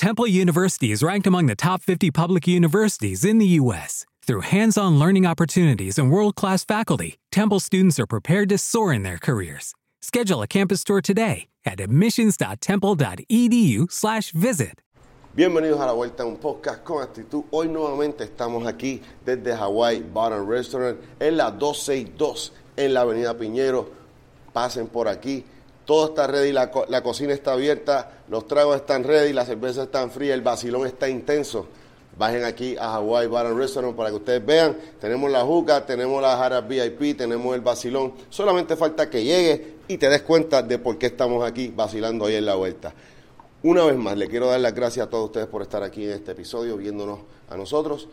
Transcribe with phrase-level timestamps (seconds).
[0.00, 4.06] Temple University is ranked among the top 50 public universities in the U.S.
[4.26, 8.94] Through hands on learning opportunities and world class faculty, Temple students are prepared to soar
[8.94, 9.74] in their careers.
[10.00, 14.80] Schedule a campus tour today at admissions.temple.edu/slash visit.
[15.36, 17.44] Bienvenidos a la vuelta a un podcast con actitud.
[17.50, 23.36] Hoy nuevamente estamos aquí desde Hawaii Bar and Restaurant en la 262 en la Avenida
[23.36, 23.90] Piñero.
[24.54, 25.44] Pasen por aquí.
[25.90, 30.08] Todo está ready, la, la cocina está abierta, los tragos están ready, la cerveza está
[30.08, 31.66] fría, el vacilón está intenso.
[32.16, 34.76] Bajen aquí a Hawaii Bar and Restaurant para que ustedes vean.
[35.00, 38.14] Tenemos la juca, tenemos las jaras VIP, tenemos el vacilón.
[38.28, 42.36] Solamente falta que llegue y te des cuenta de por qué estamos aquí vacilando ahí
[42.36, 42.94] en la vuelta.
[43.64, 46.12] Una vez más, le quiero dar las gracias a todos ustedes por estar aquí en
[46.12, 47.18] este episodio, viéndonos
[47.48, 48.06] a nosotros.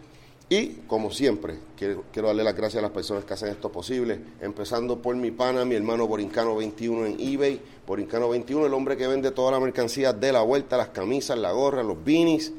[0.50, 5.02] Y, como siempre, quiero, darle las gracias a las personas que hacen esto posible, empezando
[5.02, 7.60] por mi pana, mi hermano Borincano21 en eBay.
[7.86, 11.84] Borincano21, el hombre que vende toda la mercancía de la vuelta, las camisas, la gorra,
[11.84, 12.54] los beanies.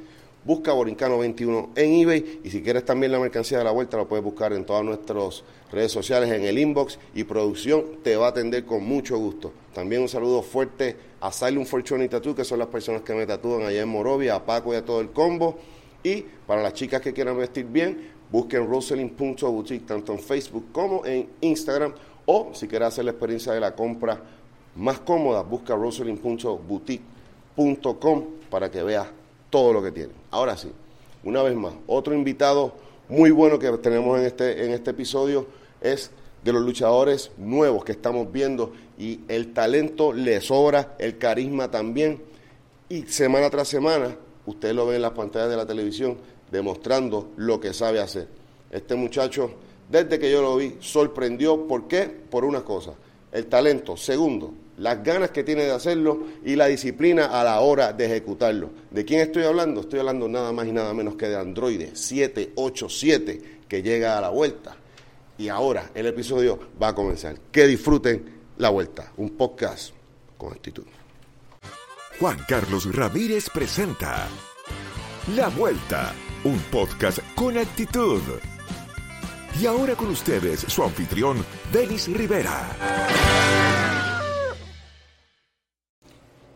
[0.45, 4.25] Busca Borincano21 en eBay y si quieres también la mercancía de la vuelta lo puedes
[4.25, 5.43] buscar en todas nuestras
[5.73, 9.53] redes sociales, en el inbox y producción te va a atender con mucho gusto.
[9.75, 13.63] También un saludo fuerte a Asylum Fortune Tattoo, que son las personas que me tatúan
[13.63, 15.59] allá en Morovia, a Paco y a todo el combo.
[16.03, 21.29] Y para las chicas que quieran vestir bien, busquen Rosalind.boutique tanto en Facebook como en
[21.41, 21.93] Instagram.
[22.27, 24.21] O si quieres hacer la experiencia de la compra
[24.77, 29.09] más cómoda, busca rosalind.boutique.com para que veas
[29.51, 30.15] todo lo que tienen.
[30.31, 30.71] Ahora sí,
[31.25, 32.75] una vez más, otro invitado
[33.09, 35.47] muy bueno que tenemos en este, en este episodio
[35.81, 36.11] es
[36.45, 42.23] de los luchadores nuevos que estamos viendo y el talento le sobra, el carisma también.
[42.89, 44.17] Y semana tras semana,
[44.49, 46.17] usted lo ve en las pantallas de la televisión
[46.51, 48.29] demostrando lo que sabe hacer.
[48.71, 49.51] Este muchacho,
[49.89, 51.67] desde que yo lo vi, sorprendió.
[51.67, 52.05] ¿Por qué?
[52.05, 52.93] Por una cosa,
[53.33, 53.97] el talento.
[53.97, 58.71] Segundo, las ganas que tiene de hacerlo y la disciplina a la hora de ejecutarlo.
[58.91, 59.83] ¿De quién estoy hablando?
[59.83, 64.31] Estoy hablando nada más y nada menos que de Android 787 que llega a la
[64.31, 64.77] vuelta.
[65.37, 67.39] Y ahora el episodio va a comenzar.
[67.53, 68.25] Que disfruten
[68.57, 69.13] la vuelta.
[69.19, 69.93] Un podcast
[70.37, 70.98] con actitud.
[72.21, 74.27] Juan Carlos Ramírez presenta
[75.37, 76.13] La Vuelta,
[76.43, 78.21] un podcast con actitud.
[79.61, 82.71] Y ahora con ustedes su anfitrión, Denis Rivera.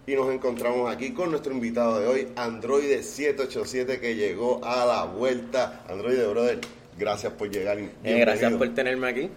[0.04, 5.04] Y nos encontramos aquí con nuestro invitado de hoy, Android 787, que llegó a la
[5.04, 5.84] vuelta.
[5.88, 6.60] Android, brother,
[6.98, 7.78] gracias por llegar.
[7.78, 9.30] y Eh, gracias por tenerme aquí.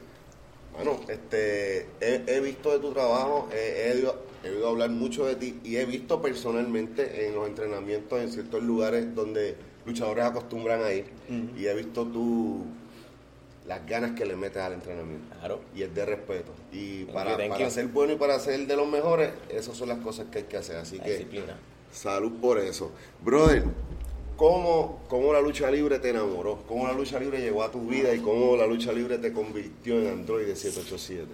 [0.75, 5.25] Bueno, este, he, he visto de tu trabajo, he, he ido, he oído hablar mucho
[5.25, 9.56] de ti y he visto personalmente en los entrenamientos en ciertos lugares donde
[9.86, 11.06] luchadores acostumbran a ir
[11.58, 12.66] y he visto tú
[13.68, 15.36] las ganas que le metes al entrenamiento.
[15.40, 15.62] Claro.
[15.75, 16.52] Y es de respeto.
[16.72, 19.75] Y Thank para, you, thank para ser bueno y para ser de los mejores, esas
[19.75, 20.75] son las cosas que hay que hacer.
[20.78, 21.57] Así La que disciplina.
[21.92, 22.92] salud por eso.
[23.24, 23.63] Brother,
[24.35, 26.59] ¿cómo, ¿cómo la lucha libre te enamoró?
[26.68, 30.00] ¿Cómo la lucha libre llegó a tu vida y cómo la lucha libre te convirtió
[30.00, 31.28] en Android 787?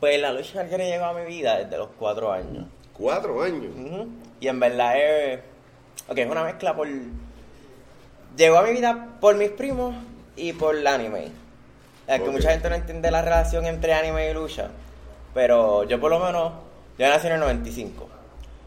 [0.00, 2.66] Pues la lucha libre llegó a mi vida desde los cuatro años.
[2.92, 3.72] Cuatro años.
[4.40, 5.40] Y en verdad es.
[6.08, 6.88] Ok, es una mezcla por.
[8.36, 9.94] Llegó a mi vida por mis primos
[10.36, 11.28] y por el anime.
[12.06, 14.70] Es que mucha gente no entiende la relación entre anime y lucha.
[15.32, 16.52] Pero yo, por lo menos,
[16.98, 18.08] yo nací en el 95.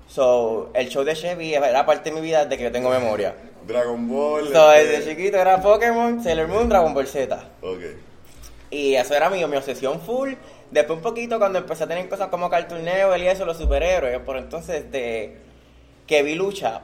[0.07, 3.35] So, el show de Chevy era parte de mi vida desde que yo tengo memoria.
[3.67, 4.51] Dragon Ball.
[4.51, 7.37] So, este- desde chiquito era Pokémon, Sailor Moon, Dragon Ball Z.
[7.61, 7.81] Ok.
[8.69, 10.33] Y eso era mi, mi obsesión full.
[10.71, 14.19] Después un poquito cuando empecé a tener cosas como Cartoon Network y eso, los superhéroes.
[14.19, 15.37] Por entonces, de
[16.05, 16.81] que vi lucha,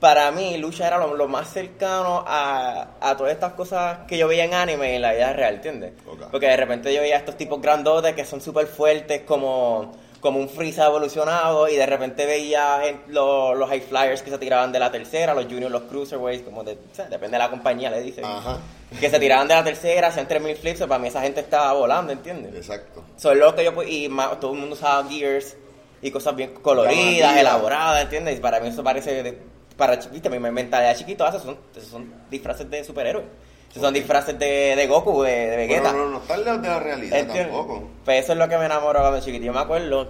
[0.00, 4.28] para mí lucha era lo, lo más cercano a, a todas estas cosas que yo
[4.28, 5.92] veía en anime en la vida real, ¿entiendes?
[6.06, 6.22] Ok.
[6.30, 10.48] Porque de repente yo veía estos tipos grandotes que son súper fuertes como, como un
[10.48, 15.34] Freeza evolucionado y de repente veía los high flyers que se tiraban de la tercera,
[15.34, 18.24] los juniors, los cruiserweights, como de, o sea, depende de la compañía, le dicen.
[18.24, 18.58] Ajá.
[18.98, 22.12] Que se tiraban de la tercera, hacían 3000 flips, para mí esa gente estaba volando,
[22.12, 22.54] ¿entiendes?
[22.54, 23.04] Exacto.
[23.16, 25.56] Son lo que yo y ma- todo el mundo usaba gears
[26.02, 28.38] y cosas bien coloridas, elaboradas, ¿entiendes?
[28.38, 29.38] Y para mí eso parece de-
[29.76, 33.26] para chiquita, mi mentalidad chiquito, esos son, esos son disfraces de superhéroes.
[33.70, 35.90] Esos son disfraces de, de Goku, de, de Vegeta.
[35.90, 37.52] Bueno, no, no, no está lejos de la realidad ¿Entiendes?
[37.54, 37.82] tampoco.
[38.04, 39.44] Pues eso es lo que me enamoró cuando chiquito.
[39.44, 40.08] Yo me acuerdo,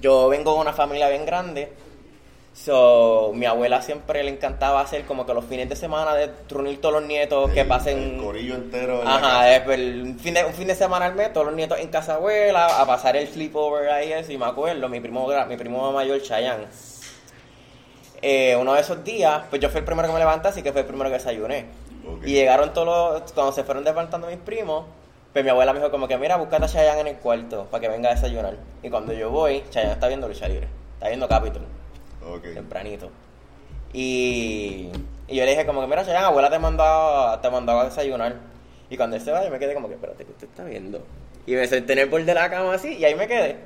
[0.00, 1.72] yo vengo de una familia bien grande.
[2.54, 6.80] So, mi abuela siempre le encantaba hacer como que los fines de semana de reunir
[6.80, 8.16] todos los nietos que pasen.
[8.16, 9.00] El corillo entero.
[9.02, 9.56] en Ajá, casa.
[9.56, 11.86] es el- un fin, de, un fin de semana al mes, todos los nietos en
[11.86, 15.92] casa abuela, a pasar el sleepover ahí, eso, y me acuerdo, mi primo, mi primo
[15.92, 16.66] mayor, Chayanne,
[18.22, 20.72] eh, uno de esos días, pues yo fui el primero que me levanté, así que
[20.72, 21.66] fue el primero que desayuné.
[22.24, 24.84] Y llegaron todos los, cuando se fueron levantando mis primos,
[25.32, 27.80] pues mi abuela me dijo como que, mira, búscate a Chayanne en el cuarto para
[27.80, 28.56] que venga a desayunar.
[28.82, 31.62] Y cuando yo voy, Chayanne está viendo lucha libre, está viendo Capitol,
[32.26, 32.54] Ok.
[32.54, 33.10] tempranito.
[33.92, 34.90] Y,
[35.26, 38.36] y yo le dije como que, mira, Chayanne, abuela te mandó, te mandó a desayunar.
[38.90, 41.02] Y cuando él se va, yo me quedé como que, espérate, ¿qué usted está viendo?
[41.46, 43.56] Y me senté en el borde de la cama así, y ahí me quedé.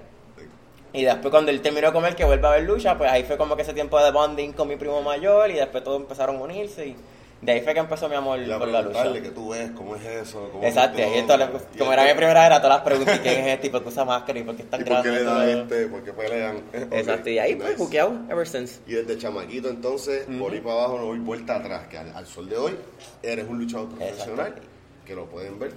[0.93, 3.37] Y después cuando él terminó de comer, que vuelve a ver lucha, pues ahí fue
[3.37, 6.41] como que ese tiempo de bonding con mi primo mayor, y después todos empezaron a
[6.41, 6.97] unirse, y
[7.43, 9.13] de ahí fue que empezó mi amor Y por la lucha.
[9.13, 10.49] qué tú ves, cómo es eso.
[10.53, 11.43] Cómo Exacto, y es ahí todo.
[11.43, 13.67] entonces, Y como era mi primera era, todas las preguntas, ¿y quién es este?
[13.67, 14.39] ¿Y por qué usa máscara?
[14.39, 15.47] ¿Y por qué es tan ¿Y por qué grande?
[15.47, 15.63] le eso.
[15.63, 15.87] este?
[15.89, 16.63] ¿Por qué pelean?
[16.93, 18.81] Exacto, y ahí pues buqueado ever since.
[18.87, 22.27] Y desde chamaquito, entonces, por ahí para abajo no voy vuelta atrás, que al, al
[22.27, 22.73] sol de hoy
[23.23, 24.63] eres un luchador profesional, Exacto.
[25.05, 25.73] que lo pueden ver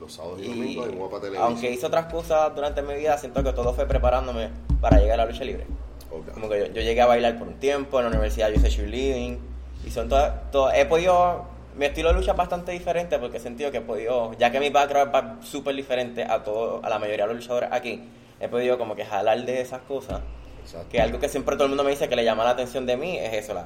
[0.00, 1.46] los sábados y, Y domingos en Guapa Televisión.
[1.46, 4.48] aunque hice otras cosas durante mi vida, siento que todo fue preparándome
[4.80, 5.66] para llegar a la lucha libre.
[6.10, 6.32] Ok.
[6.32, 8.70] Como que yo, yo llegué a bailar por un tiempo, en la universidad yo hice
[8.70, 9.38] cheerleading,
[9.86, 11.44] y son todas, todas- he podido,
[11.76, 14.60] mi estilo de lucha es bastante diferente porque he sentido que he podido, ya que
[14.60, 18.02] mi background es súper diferente a todo, a la mayoría de los luchadores aquí,
[18.40, 20.20] he podido como que jalar de esas cosas,
[20.62, 20.88] Exacto.
[20.90, 22.96] que algo que siempre todo el mundo me dice que le llama la atención de
[22.96, 23.64] mí es eso, la,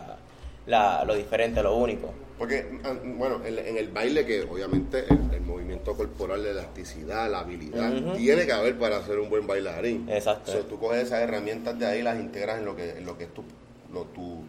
[0.66, 2.12] la- lo diferente, lo único.
[2.38, 7.30] Porque, ah, bueno, en, en el baile, que obviamente el, el movimiento corporal, la elasticidad,
[7.30, 10.08] la habilidad, tiene que haber para ser un buen bailarín.
[10.10, 10.50] Exacto.
[10.50, 13.16] So, tú coges esas herramientas de ahí y las integras en lo que, en lo
[13.16, 13.44] que es tu,
[13.92, 14.42] lo, tu-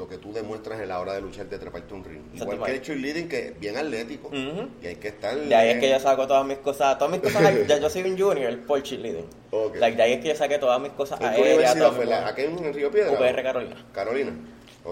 [0.00, 2.22] lo que tú demuestras en la hora de luchar, de treparte un ring.
[2.32, 5.36] Igual que el cheerleading, que es bien atlético, y hay que estar...
[5.36, 8.04] De ahí es que yo saco todas mis cosas, todas mis cosas, ya yo soy
[8.04, 9.26] un junior por cheerleading.
[9.50, 9.76] Ok.
[9.76, 11.96] Like, de ahí es que yo saqué todas mis cosas ¿En qué aéreas, universidad todas
[11.96, 12.06] fue?
[12.06, 12.28] La-.
[12.28, 13.12] ¿Aquí en, Río Piedra?
[13.12, 13.86] UPR Carolina.
[13.92, 14.32] Carolina.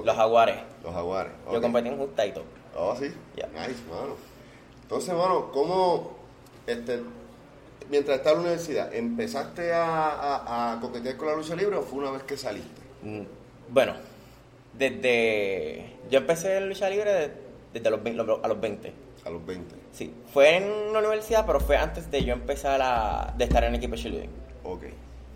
[0.04, 0.56] Los jaguares.
[0.84, 1.32] Los jaguares.
[1.50, 1.62] Yo ok.
[1.62, 2.44] competí en justa y todo.
[2.76, 3.10] Oh, sí.
[3.34, 3.48] Yeah.
[3.48, 4.14] Nice, mano.
[4.82, 6.18] Entonces, mano, ¿cómo,
[6.66, 7.00] este,
[7.88, 11.82] mientras estabas en la universidad, empezaste a, a, a coquetear con la lucha libre o
[11.82, 12.82] fue una vez que saliste?
[13.02, 13.22] Mm,
[13.70, 13.94] Bueno,
[14.78, 15.92] desde...
[16.10, 17.32] Yo empecé en lucha libre de-
[17.74, 18.92] desde los, 20 a los 20.
[19.24, 19.74] A los 20.
[19.92, 23.70] Sí, fue en la universidad, pero fue antes de yo empezar a, de estar en
[23.70, 24.30] el equipo de cheerleading.
[24.64, 24.84] Ok.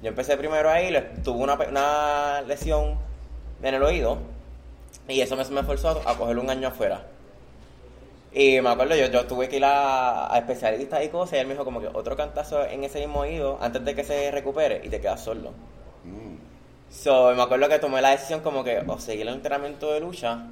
[0.02, 0.92] Yo empecé primero ahí,
[1.22, 2.96] tuve una, una lesión
[3.62, 4.18] en el oído
[5.08, 7.06] y eso me, me forzó a, a coger un año afuera.
[8.34, 11.46] Y me acuerdo, yo, yo tuve que ir a, a especialistas y cosas y él
[11.46, 14.80] me dijo como que otro cantazo en ese mismo oído antes de que se recupere
[14.82, 15.50] y te quedas sordo.
[16.04, 16.31] Mm.
[16.92, 20.42] So, me acuerdo que tomé la decisión como que o seguir el entrenamiento de lucha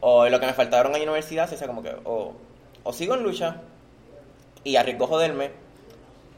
[0.00, 0.52] o lo que me
[0.86, 2.32] un año de universidad, o sea, como que o,
[2.84, 3.56] o sigo en lucha
[4.62, 5.50] y arriesgo joderme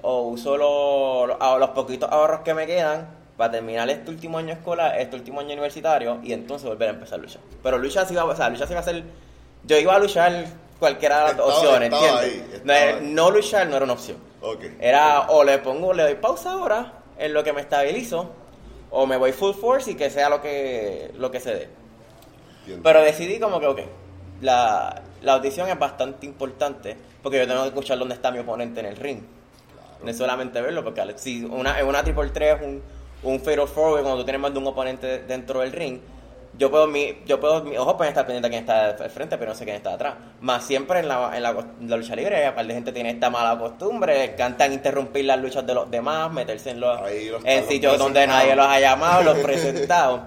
[0.02, 4.52] o uso los, los, los poquitos ahorros que me quedan para terminar este último año
[4.54, 7.38] escolar, este último año universitario y entonces volver a empezar lucha.
[7.62, 9.02] Pero lucha sí iba, o sea, lucha sí iba a ser
[9.64, 10.46] yo iba a luchar
[10.78, 12.50] cualquiera de las Estaba- opciones, estaba ¿entiendes?
[12.54, 14.16] ahí, No, estaba no luchar no era una opción.
[14.40, 14.64] Ok.
[14.80, 18.30] Era o le pongo, le doy pausa ahora en lo que me estabilizo,
[18.90, 21.68] o me voy full force y que sea lo que, lo que se dé.
[22.60, 22.82] Entiendo.
[22.82, 23.80] Pero decidí como que, ok,
[24.40, 28.80] la, la audición es bastante importante porque yo tengo que escuchar dónde está mi oponente
[28.80, 29.20] en el ring.
[30.02, 32.82] No es solamente verlo, porque si una, en una triple 3 un,
[33.22, 36.00] un fatal forward, cuando tú tienes más de un oponente dentro del ring,
[36.60, 38.60] yo puedo, mi, yo puedo, mis ojos pueden estar pendientes de quién
[38.94, 40.14] está al frente, pero no sé quién está atrás.
[40.42, 44.34] Más siempre en la, en la, lucha libre, aparte de gente tiene esta mala costumbre,
[44.36, 47.00] cantan interrumpir las luchas de los demás, meterse en los,
[47.44, 50.20] en sitios donde nadie los ha llamado, los presentados.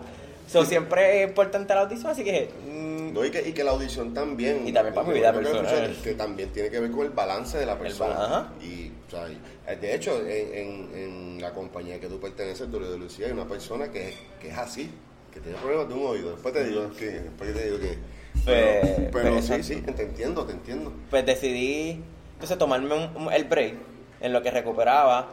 [0.48, 3.72] So, siempre es importante la audición, así que mm, No, y, que, y que la
[3.72, 4.68] audición también.
[4.68, 5.96] Y también para mi vida que personal.
[6.04, 8.14] Que también tiene que ver con el balance de la persona.
[8.16, 8.48] ajá.
[8.62, 9.26] Y, o sea,
[9.68, 13.46] eh, de hecho, en, en- en la compañía que tú perteneces, de Lucía, hay una
[13.48, 14.92] persona que, que es así,
[15.34, 16.32] que tiene problemas de un oído.
[16.32, 17.06] Después te digo que.
[17.06, 17.98] Después te digo que
[18.46, 20.92] pero, Pues- pero pues, sí, sí, te entiendo, te entiendo.
[21.10, 22.02] pues decidí
[22.34, 23.76] entonces tomarme un- un- el break
[24.22, 25.28] en lo que recuperaba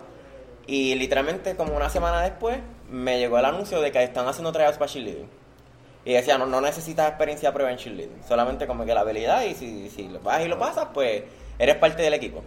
[0.67, 2.59] y literalmente como una semana después
[2.91, 5.27] me llegó el anuncio de que están haciendo tryouts para cheerleading
[6.05, 9.55] y decía no, no necesitas experiencia prueba en cheerleading solamente como que la habilidad y
[9.55, 11.23] si, si lo vas y lo pasas pues
[11.59, 12.43] eres parte del equipo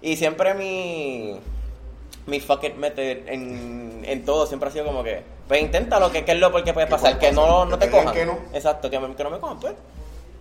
[0.00, 1.38] y siempre mi
[2.28, 6.24] mi fuck it method en, en todo siempre ha sido como que pues inténtalo que,
[6.24, 8.38] que es lo porque puede pasar que no, no te cojan que no.
[8.52, 9.74] exacto que, me- que no me cojan pues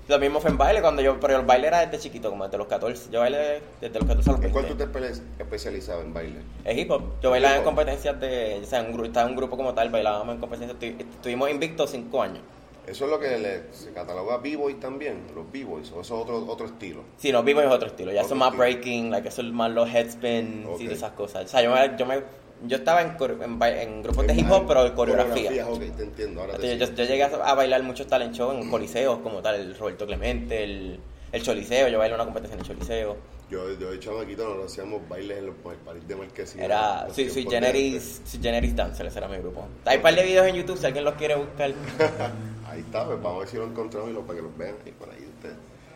[0.10, 2.58] lo mismo fue en baile, cuando yo, pero el baile era desde chiquito, como desde
[2.58, 3.10] los 14.
[3.12, 4.52] Yo bailé desde los 14 a los ¿En 20.
[4.54, 6.40] cuál tú te espe- especializabas en baile?
[6.64, 7.02] Es hip hop.
[7.22, 8.62] Yo bailaba en competencias de.
[8.64, 10.80] O sea, en un, estaba en un grupo como tal, bailábamos en competencias.
[10.80, 12.40] Estu- Estuvimos invictos 5 años.
[12.88, 16.38] Eso es lo que le- se cataloga b-boy también, los b-boys, o eso es otro,
[16.48, 17.02] otro estilo.
[17.18, 18.14] Sí, no, vivo es otro estilo.
[18.14, 21.46] Ya son más breaking, like, eso es más los headspins y de esas cosas.
[21.46, 21.98] O sea, yo me.
[21.98, 22.22] Yo, me,
[22.66, 25.68] yo estaba en, en, en grupos de hip hop, pero de coreografía.
[25.68, 26.42] Ok, te entiendo.
[26.42, 29.56] Ahora te Entonces, yo, yo llegué a, bailar muchos talent shows en coliseos como tal,
[29.56, 31.00] el Roberto Clemente, el,
[31.34, 31.90] el Choliseo.
[31.90, 33.18] Yo bailé una competencia en el Choliseo.
[33.50, 36.66] Yo, yo de chamaquito nos hacíamos bailes en los en el París de Marquesina.
[36.66, 39.68] Era, los sí, de Generis, Generis Dancer, ese era mi grupo.
[39.86, 41.72] Hay un par de videos en YouTube si alguien los quiere buscar.
[42.68, 44.76] Ahí está, pues vamos a ver si lo encontramos y lo, para que los vean
[44.86, 45.56] ahí por ahí ustedes.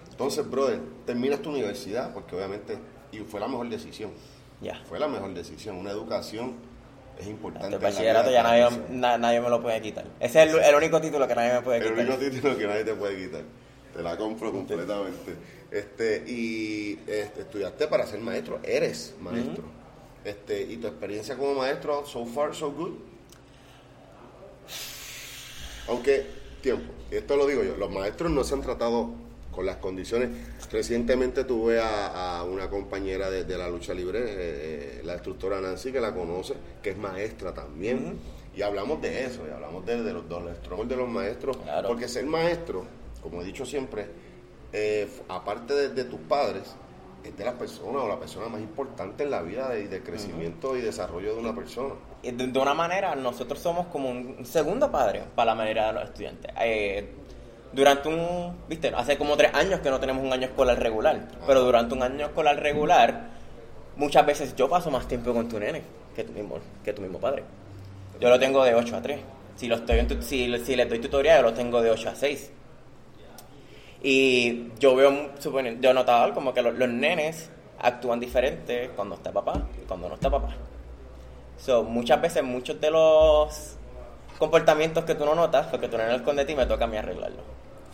[0.10, 2.78] Entonces, brother, terminas tu universidad, porque obviamente,
[3.12, 4.12] y fue la mejor decisión.
[4.62, 4.82] Ya.
[4.88, 6.54] Fue la mejor decisión, una educación
[7.20, 7.76] es importante.
[7.76, 10.06] El bachillerato ya nadie, na- nadie me lo puede quitar.
[10.20, 12.00] Ese es el, el único título que nadie me puede El quitar.
[12.06, 13.42] único título que nadie te puede quitar.
[13.94, 15.36] Te la compro completamente.
[15.72, 19.64] Este, y este, estudiaste para ser maestro, eres maestro.
[20.24, 22.92] Este, y tu experiencia como maestro, so far, so good.
[25.88, 26.28] Aunque,
[26.62, 29.10] tiempo, esto lo digo yo, los maestros no se han tratado
[29.52, 30.30] con las condiciones.
[30.72, 35.60] Recientemente tuve a, a una compañera de, de la lucha libre, eh, eh, la instructora
[35.60, 38.18] Nancy, que la conoce, que es maestra también.
[38.56, 41.58] Y hablamos de eso, y hablamos de, de los, de los struggles de los maestros.
[41.58, 41.88] Claro.
[41.90, 42.86] Porque ser maestro,
[43.22, 44.08] como he dicho siempre,
[44.72, 46.64] eh, aparte de, de tus padres,
[47.24, 50.78] es de la persona o la persona más importante en la vida de, de crecimiento
[50.78, 51.94] y desarrollo de una persona.
[52.24, 56.04] De, de una manera, nosotros somos como un segundo padre para la mayoría de los
[56.04, 56.52] estudiantes.
[56.60, 57.10] Eh,
[57.74, 61.62] durante un, viste, hace como tres años que no tenemos un año escolar regular, pero
[61.64, 63.30] durante un año escolar regular,
[63.96, 65.82] muchas veces yo paso más tiempo con tu nene
[66.16, 67.44] que tu mismo, que tu mismo padre.
[68.20, 69.20] Yo lo tengo de 8 a 3.
[69.56, 72.16] Si, lo estoy en si, si le doy tutorial, yo lo tengo de 8 a
[72.16, 72.52] 6.
[74.04, 77.50] Y yo veo, supone- yo he notado como que los, los nenes
[77.80, 80.56] actúan diferente cuando está papá y cuando no está papá.
[81.64, 83.76] So, muchas veces, muchos de los
[84.40, 86.88] comportamientos que tú no notas, porque tu nene lo esconde de ti, me toca a
[86.88, 87.44] mí arreglarlo.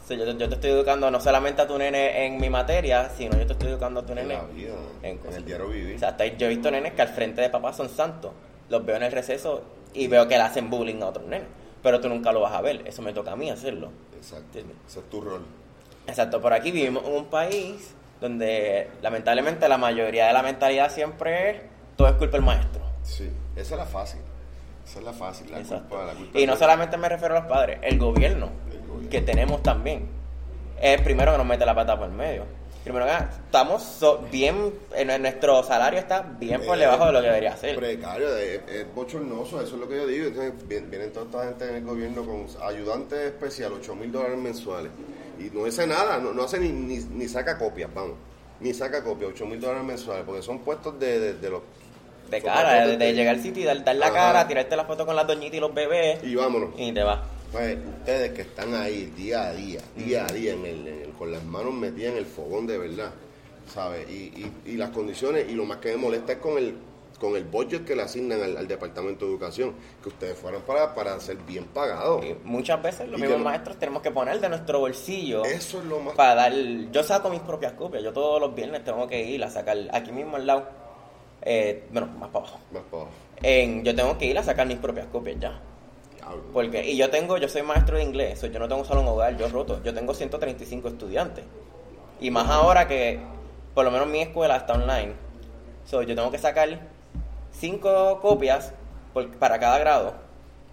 [0.07, 3.09] So, yo, te- yo te estoy educando no solamente a tu nene en mi materia,
[3.09, 5.36] sino yo te estoy educando a tu En nene la vida, en cosas.
[5.38, 5.95] el diario vivir.
[5.97, 8.31] O sea, hasta yo he visto nenes que al frente de papá son santos.
[8.69, 11.47] Los veo en el receso y veo que le hacen bullying a otros nenes.
[11.83, 12.83] Pero tú nunca lo vas a ver.
[12.88, 13.89] Eso me toca a mí hacerlo.
[14.15, 15.41] Exacto, ese es tu rol.
[16.07, 21.50] Exacto, por aquí vivimos en un país donde lamentablemente la mayoría de la mentalidad siempre
[21.50, 21.62] es
[21.97, 22.81] todo es culpa del maestro.
[23.07, 24.19] Sí, esa es la fácil.
[24.85, 27.47] Esa es la fácil, la culpa, la culpa Y no solamente me refiero a los
[27.49, 29.09] padres, el gobierno, El gobierno.
[29.09, 30.07] que tenemos también,
[30.81, 32.43] es el primero que nos mete la pata por el medio.
[32.83, 37.11] Primero que nada, estamos so- bien, en nuestro salario está bien por Eh, debajo de
[37.11, 37.75] lo que debería ser.
[37.75, 40.27] Precario, es, es bochornoso, eso es lo que yo digo.
[40.27, 44.37] Entonces, vien- vienen toda esta gente en el gobierno con ayudante especial, 8 mil dólares
[44.37, 44.91] mensuales.
[45.37, 48.15] Y no hace nada, no, no hace ni, ni, ni saca copias, vamos.
[48.61, 51.61] Ni saca copias, 8 mil dólares mensuales, porque son puestos de, de, de los...
[52.29, 54.15] De cara, de, llegar al sitio y dar, dar la Ajá.
[54.15, 56.69] cara, tirarte la foto con las doñitas y los bebés Y vámonos.
[56.77, 57.19] y te vas.
[57.51, 61.10] Pues ustedes que están ahí día a día, día a día, en el, en el-
[61.12, 63.12] con las manos metidas en el fogón de verdad,
[63.74, 64.10] ¿sabes?
[64.10, 66.75] Y, y, y las condiciones, y lo más que me molesta es con el
[67.19, 70.93] con el budget que le asignan al, al Departamento de Educación, que ustedes fueran para,
[70.93, 72.24] para ser bien pagados.
[72.24, 75.86] Y muchas veces los mismos no- maestros tenemos que poner de nuestro bolsillo Eso es
[75.86, 76.13] lo más...
[76.13, 76.53] para dar.
[76.91, 78.03] Yo saco mis propias copias.
[78.03, 80.69] Yo todos los viernes tengo que ir a sacar aquí mismo al lado.
[81.47, 82.59] Eh, bueno, más para abajo.
[82.71, 83.15] más para abajo.
[83.41, 85.59] En, yo tengo que ir a sacar mis propias copias ya.
[86.15, 86.43] Diablo.
[86.53, 89.37] Porque, y yo tengo, yo soy maestro de inglés, so yo no tengo un hogar,
[89.37, 91.43] yo roto, yo tengo 135 estudiantes.
[92.19, 93.19] Y más ahora que,
[93.73, 95.13] por lo menos mi escuela está online,
[95.85, 96.79] so yo tengo que sacar
[97.51, 98.73] 5 copias
[99.13, 100.13] por- para cada grado.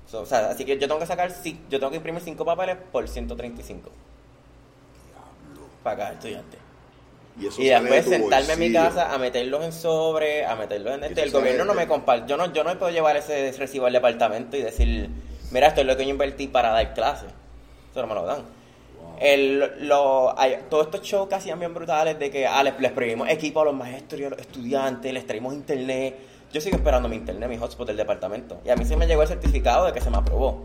[0.07, 1.31] So, o sea, así que yo tengo que sacar,
[1.71, 3.91] yo tengo que imprimir 5 papeles por 135.
[5.83, 6.59] Para cada estudiante.
[7.41, 10.55] Y, eso Y sale de después sentarme en mi casa a meterlos en sobre, a
[10.55, 11.23] meterlos en este.
[11.23, 12.29] El gobierno no me comparte.
[12.31, 15.11] Yo no, yo no puedo llevar ese recibo al departamento y decir,
[15.51, 17.31] mira, esto es lo que yo invertí para dar clases.
[17.91, 18.43] Eso no me lo dan.
[19.21, 22.91] El, lo, hay, todos estos shows que hacían bien brutales de que ah, les, les
[22.93, 26.17] prohibimos equipo a los maestros y a los estudiantes, les traímos internet.
[26.53, 28.61] Yo sigo esperando mi internet, mi hotspot del departamento.
[28.65, 30.65] Y a mí se me llegó el certificado de que se me aprobó.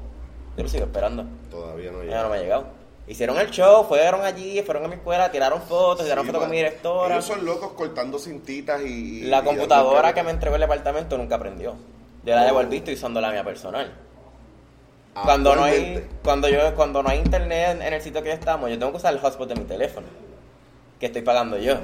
[0.56, 1.26] Yo lo sigo esperando.
[1.50, 2.24] Todavía no Ya llega.
[2.24, 2.79] no me ha llegado.
[3.10, 6.58] Hicieron el show, fueron allí, fueron a mi escuela, tiraron fotos, tiraron fotos con mi
[6.58, 7.16] directora.
[7.16, 9.22] Ellos son locos cortando cintitas y...
[9.22, 11.76] La y computadora que me entregó el departamento nunca aprendió.
[12.24, 12.46] Yo la Oh.
[12.46, 13.92] devolví estoy usando la mía personal.
[15.24, 18.78] Cuando no hay cuando yo cuando no hay internet en el sitio que estamos, yo
[18.78, 20.06] tengo que usar el hotspot de mi teléfono,
[21.00, 21.78] que estoy pagando yo.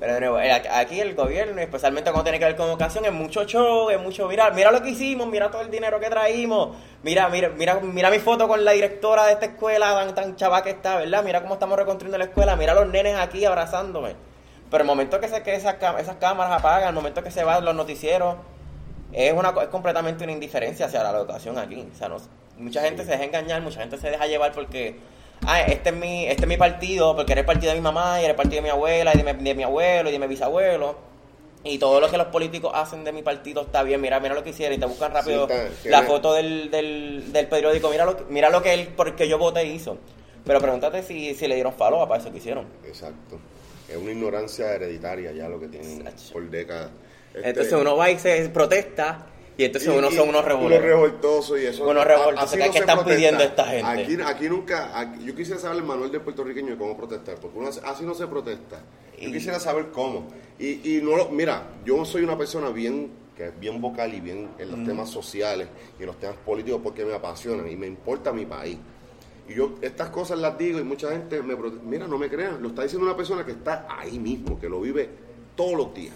[0.00, 0.38] Pero de nuevo,
[0.72, 4.28] aquí el gobierno, especialmente cuando tiene que ver con educación, es mucho show, es mucho
[4.28, 8.08] mira, mira lo que hicimos, mira todo el dinero que traímos, mira, mira, mira, mira
[8.10, 11.24] mi foto con la directora de esta escuela, tan, tan chava que está, ¿verdad?
[11.24, 14.14] Mira cómo estamos reconstruyendo la escuela, mira a los nenes aquí abrazándome.
[14.70, 17.64] Pero el momento que se que esas, esas cámaras apagan, el momento que se van
[17.64, 18.36] los noticieros,
[19.12, 21.88] es una es completamente una indiferencia hacia la educación aquí.
[21.92, 22.18] O sea, no-
[22.58, 24.96] mucha gente se deja engañar, mucha gente se deja llevar porque
[25.46, 28.20] ah, este es mi, este es mi partido, porque era el partido de mi mamá
[28.20, 30.18] y era el partido de mi abuela y de mi, de mi abuelo y de
[30.18, 30.96] mi bisabuelo.
[31.64, 34.44] Y todo lo que los políticos hacen de mi partido está bien, mira, mira lo
[34.44, 37.90] que hicieron y te buscan rápido Sí, está- que la foto del, del, del periódico,
[37.90, 39.98] mira lo, que- mira lo que él, porque yo voté hizo.
[40.44, 42.66] Pero pregúntate si, si le dieron follow para eso que hicieron.
[42.86, 43.38] Exacto.
[43.88, 46.32] Es una ignorancia hereditaria ya lo que tienen Exacto.
[46.32, 46.90] por décadas.
[47.34, 49.26] Este, Entonces uno va y se protesta
[49.58, 50.82] y entonces uno son unos Unos revoltosos.
[50.82, 51.86] revoltosos y eso.
[51.86, 53.14] Unos revoltosos, así ¿qué- están protesta.
[53.16, 53.86] pidiendo esta gente?
[53.86, 54.98] Aquí, aquí nunca.
[54.98, 58.14] aquí- yo quisiera saber el manual del puertorriqueño de cómo protestar, porque uno, así no
[58.14, 58.80] se protesta.
[59.20, 60.28] Yo Y- quisiera saber cómo.
[60.58, 61.28] Y, y no lo.
[61.28, 65.10] Mira, yo soy una persona bien que es bien vocal y bien en los temas
[65.10, 68.78] sociales y en los temas políticos porque me apasionan y me importa mi país.
[69.48, 72.68] Y yo estas cosas las digo y mucha gente me mira, no me crean, lo
[72.68, 75.08] está diciendo una persona que está ahí mismo, que lo vive
[75.56, 76.14] todos los días,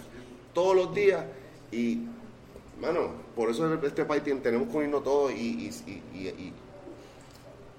[0.53, 1.23] todos los días
[1.71, 1.99] y,
[2.79, 5.71] mano, por eso este país tenemos que unirnos todos y,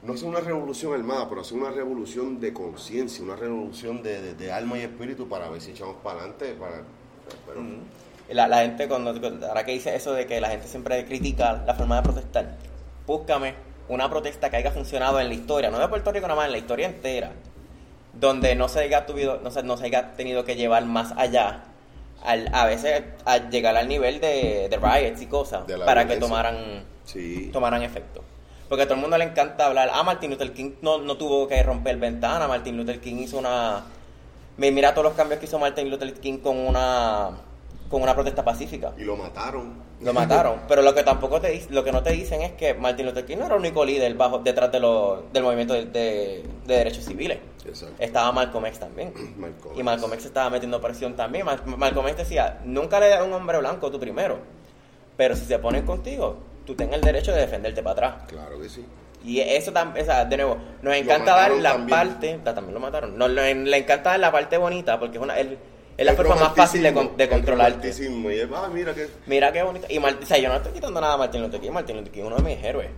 [0.03, 4.79] no hacer una revolución armada, pero hacer una revolución de conciencia, una revolución de, alma
[4.79, 6.55] y espíritu para ver si echamos para adelante.
[6.55, 9.11] Para, La, gente, cuando,
[9.49, 12.57] ahora que dice eso de que la gente siempre critica la forma de protestar,
[13.07, 13.55] búscame
[13.89, 16.53] una protesta que haya funcionado en la historia, no de Puerto Rico nada más, en
[16.53, 17.33] la historia entera,
[18.13, 21.74] donde no se haya, tuvido, no se haya tenido que llevar más allá,
[22.25, 26.85] al, a veces a llegar al nivel de, de riots y cosas, para que tomaran,
[27.05, 27.51] Sí.
[27.53, 28.23] tomaran efecto.
[28.69, 31.47] Porque a todo el mundo le encanta hablar, ah, Martin Luther King no, no tuvo
[31.47, 33.85] que romper ventana, Martin Luther King hizo una...
[34.57, 37.31] Mi- Mira todos los cambios que hizo Martin Luther King con una
[37.91, 38.93] con una protesta pacífica.
[38.99, 39.75] Y lo mataron.
[40.01, 40.61] Lo mataron.
[40.67, 43.37] Pero lo que tampoco te lo que no te dicen es que Martin Luther King
[43.37, 47.05] no era el único líder bajo, detrás de lo, del movimiento de, de- de derechos
[47.05, 47.39] civiles.
[47.67, 47.95] Exacto.
[47.99, 49.13] Estaba Malcolm X también.
[49.39, 51.45] Malcolm Y Malcolm X estaba metiendo presión también.
[51.47, 54.39] Mal- Malcolm X decía, nunca le da a un hombre blanco tú primero.
[55.17, 58.15] Pero si se ponen contigo, tú tienes el derecho de defenderte para atrás.
[58.29, 58.85] Claro que sí.
[59.25, 61.99] Y eso también, o sea, de nuevo, nos encanta dar la también.
[61.99, 65.23] parte, la- también lo mataron, nos le, le encanta dar la parte bonita porque es
[65.23, 65.57] una, el-
[65.97, 67.87] es la El forma más fácil de, de controlarte.
[67.89, 68.93] Y es, ah, mira.
[69.27, 69.87] Mira qué bonito.
[69.89, 71.71] Y Martín, o sea, yo no estoy quitando nada a Martin Luther King.
[71.71, 72.91] Martin Luther King es uno de mis héroes.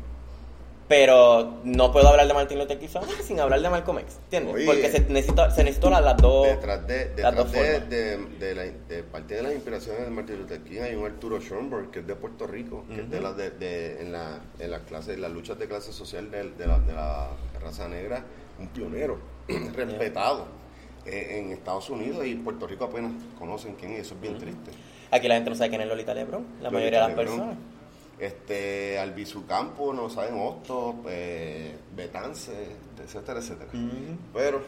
[0.88, 2.86] Pero no puedo hablar de Martin Luther King
[3.22, 4.18] sin hablar de Malcolm X.
[4.24, 4.54] ¿Entiendes?
[4.54, 4.66] Oye.
[4.66, 6.46] Porque se necesitó, se necesitó las, las dos.
[6.46, 10.10] Detrás de, las detrás dos de, de, de la, de parte de las inspiraciones de
[10.10, 13.20] Martin Luther King hay un Arturo Schoenberg que es de Puerto Rico, que es de
[13.20, 16.78] las de, en, la, en las clases, en las luchas de clase social de, la,
[16.78, 18.24] de la raza negra,
[18.60, 19.18] un pionero,
[19.74, 20.46] respetado
[21.04, 24.38] eh, en Estados Unidos y en Puerto Rico apenas conocen quién es, eso es bien
[24.38, 24.70] triste.
[25.10, 26.44] Aquí la gente no sabe quién es Lolita Lebron.
[26.60, 27.56] La mayoría de las personas.
[28.18, 32.52] Este, Albizu Campo, no saben, Hosto, eh, Betance,
[33.04, 33.70] etcétera, etcétera.
[34.32, 34.60] Pero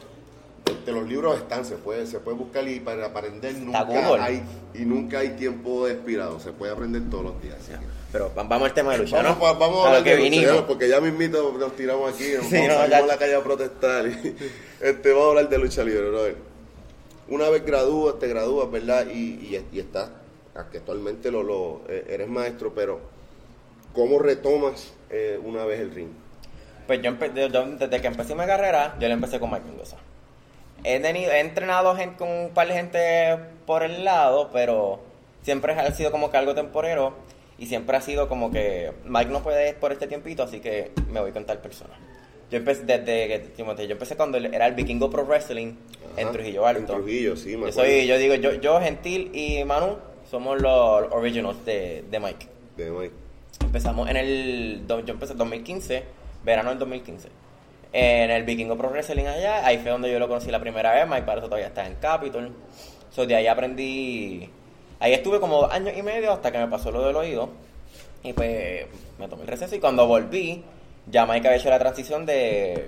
[0.85, 3.87] de los libros están, se puede, se puede buscar y para aprender nunca
[4.23, 4.43] hay
[4.75, 7.57] y nunca hay tiempo expirado, se puede aprender todos los días.
[8.11, 9.59] Pero va- vamos al tema de lucha, Vamos, ¿no?
[9.59, 10.61] vamos a lo hablar que lucha, vinimos.
[10.63, 13.43] porque ya mismito nos tiramos aquí, nos Sí, vamos, no, salimos a la calle a
[13.43, 14.07] protestar.
[14.07, 14.35] Y,
[14.81, 16.35] este, vamos a hablar de lucha libre, brother.
[17.29, 19.07] Una vez gradúas, te gradúas, ¿verdad?
[19.11, 19.17] Y,
[19.55, 20.09] y, y estás,
[20.55, 22.99] actualmente lo, lo, eh, eres maestro, pero
[23.93, 26.09] ¿cómo retomas eh, una vez el ring?
[26.87, 29.97] Pues yo, yo- desde que empecé mi carrera, yo le empecé con Mike Mendoza.
[30.83, 34.99] He, tenido, he entrenado gente, con un par de gente por el lado, pero
[35.43, 37.13] siempre ha sido como que algo temporero
[37.57, 41.19] y siempre ha sido como que Mike no puede por este tiempito, así que me
[41.19, 41.93] voy con tal persona.
[42.49, 43.53] Yo empecé desde que
[43.87, 45.73] yo empecé cuando era el Vikingo Pro Wrestling
[46.17, 46.93] en Ajá, Trujillo Alto.
[46.93, 47.81] En Trujillo, sí, me Yo acuerdo.
[47.91, 49.97] soy, yo digo, yo, yo Gentil y Manu
[50.31, 52.47] somos los originals de, de Mike.
[52.77, 53.13] De Mike.
[53.63, 54.83] Empezamos en el.
[54.87, 56.03] Yo empecé en 2015,
[56.43, 57.29] verano del 2015.
[57.91, 61.07] En el Vikingo Pro Wrestling allá, ahí fue donde yo lo conocí la primera vez.
[61.07, 62.51] My padre todavía está en Capitol.
[63.11, 64.49] So, de ahí aprendí.
[64.99, 67.49] Ahí estuve como dos años y medio hasta que me pasó lo del oído.
[68.23, 68.85] Y pues
[69.17, 69.75] me tomé el receso.
[69.75, 70.63] Y cuando volví,
[71.07, 72.87] ya Mike había hecho la transición de.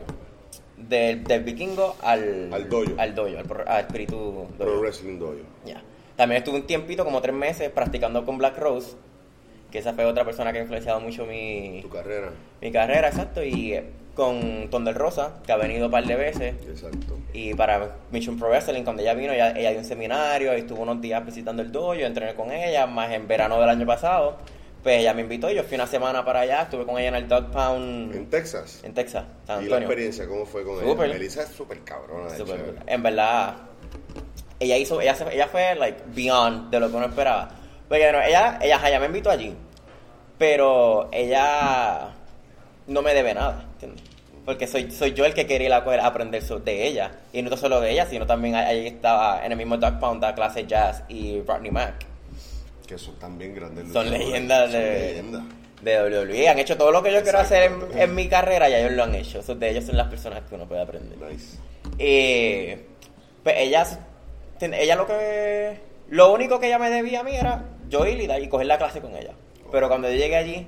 [0.77, 2.51] de- del Vikingo al.
[2.53, 2.91] Al dojo.
[2.97, 4.81] Al dojo, al, pro- al espíritu Pro dojo.
[4.81, 5.36] Wrestling Dojo.
[5.65, 5.81] Ya.
[6.15, 8.95] También estuve un tiempito, como tres meses, practicando con Black Rose,
[9.71, 12.29] que esa fue otra persona que ha influenciado mucho mi, Tu carrera.
[12.62, 16.55] mi carrera, exacto, y eh, con Tondel Rosa, que ha venido un par de veces,
[16.67, 17.17] Exacto.
[17.34, 20.81] y para Mission Pro Wrestling, cuando ella vino, ella, ella dio un seminario, y estuvo
[20.81, 24.38] unos días visitando el dojo, yo entrené con ella, más en verano del año pasado,
[24.84, 27.15] pues ella me invitó, y yo fui una semana para allá, estuve con ella en
[27.15, 28.81] el Dog Pound En Texas.
[28.84, 31.05] en Texas, San ¿Y la experiencia cómo fue con Súper.
[31.05, 31.13] ella?
[31.17, 32.27] Melissa es súper cabrona.
[32.36, 32.75] cool.
[32.88, 33.55] En verdad,
[34.60, 37.49] ella hizo, ella, se- ella fue like beyond de lo que uno esperaba.
[37.91, 39.54] Porque bueno, ella, ella, ella me invitó allí,
[40.38, 42.12] pero ella
[42.88, 44.06] no me debe nada, ¿entiendes?
[44.45, 47.12] Porque soy, soy yo el que quería ir a, aprender de ella.
[47.34, 50.34] Y no solo de ella, sino también ahí estaba en el mismo Dog Pound, da
[50.34, 52.06] clase jazz y Rodney Mack.
[52.88, 55.43] Que son también grandes Son leyendas de, leyendas.
[55.82, 56.47] de WWE.
[56.47, 59.04] Han hecho todo lo que yo quiero hacer en, en mi carrera y ellos lo
[59.04, 59.41] han hecho.
[59.41, 61.17] De ellos son las personas que uno puede aprender.
[61.17, 61.58] Nice.
[61.99, 62.86] Eh,
[63.43, 63.86] pues ella,
[64.62, 65.77] ella lo que,
[66.10, 68.65] lo único que ella me debía a mí era yo ir y, dar- y coger
[68.65, 69.34] la clase con ella.
[69.71, 70.65] Pero cuando yo llegué allí,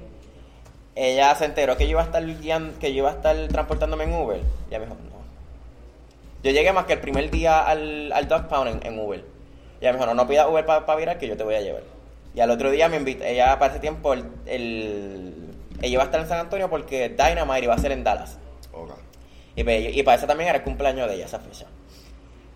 [0.96, 4.04] ella se enteró que yo iba a estar guiando, que yo iba a estar transportándome
[4.04, 4.38] en Uber.
[4.38, 5.14] Y ella me dijo, no.
[6.44, 9.20] Yo llegué más que el primer día al, al Dog Pound en, en Uber.
[9.82, 11.62] Y ella me dijo, no, no pidas Uber para virar que yo te voy a
[11.62, 11.84] llevar.
[12.36, 15.34] Y al otro día me invitó, ella para ese tiempo, el, el-
[15.82, 18.38] ella iba a estar en San Antonio porque Dynamite iba a ser en Dallas.
[18.72, 18.92] Ok.
[19.56, 21.66] Y, pues, y para eso también era el cumpleaños de ella, esa fecha.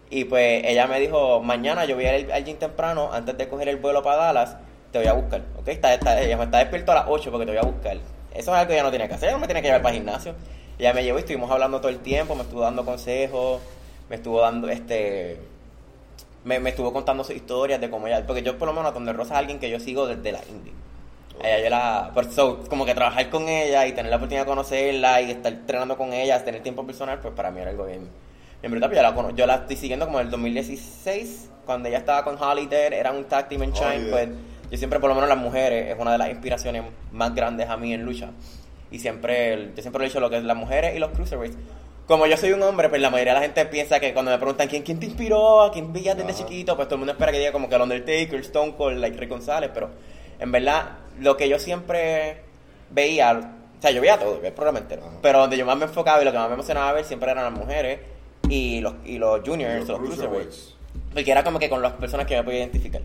[0.10, 3.48] Y pues ella me dijo, mañana yo voy a ir al gym temprano antes de
[3.50, 4.58] coger el vuelo para Dallas
[4.92, 5.68] te voy a buscar, ¿ok?
[5.68, 7.98] Está, está, ella me está despierto a las 8 porque te voy a buscar.
[7.98, 9.82] Eso es algo que ella no tiene que hacer, ella no me tiene que llevar
[9.82, 10.36] para el gimnasio.
[10.80, 13.62] Ella me llevó y estuvimos hablando todo el tiempo, me estuvo dando consejos,
[14.10, 15.40] me estuvo dando, este,
[16.44, 19.12] me, me estuvo contando sus historias de cómo ella, porque yo por lo menos donde
[19.12, 20.74] Rosa es alguien que yo sigo desde la indie.
[21.44, 24.50] Ella yo la, por eso, como que trabajar con ella y tener la oportunidad de
[24.50, 28.08] conocerla y estar entrenando con ella, tener tiempo personal, pues para mí era algo bien,
[28.62, 28.92] bien brutal.
[28.94, 32.94] Yo la, yo la estoy siguiendo como en el 2016, cuando ella estaba con Holiday,
[32.94, 34.10] era un tag team en Shine, Holiday.
[34.12, 34.30] pues
[34.72, 37.78] yo siempre, por lo menos las mujeres, es una de las inspiraciones más grandes a
[37.78, 38.32] mí en lucha.
[38.92, 41.58] Y siempre, yo siempre lo he dicho, lo que es las mujeres y los cruiserweights.
[42.08, 44.38] Como yo soy un hombre, pues la mayoría de la gente piensa que cuando me
[44.38, 47.34] preguntan quién, quién te inspiró, a quién veías desde chiquito, pues todo el mundo espera
[47.34, 49.90] que diga como que el Undertaker, Stone Cold, like Rick González, pero
[50.40, 52.44] en verdad, lo que yo siempre
[52.92, 53.34] veía,
[53.78, 56.26] o sea, yo veía todo, el programa entero, pero donde yo más me enfocaba y
[56.26, 58.00] lo que más me emocionaba ver siempre eran las mujeres
[58.50, 60.76] y los, y los juniors, Los los, cruiserweights.
[61.14, 63.02] Porque era como que con las personas que me podía identificar.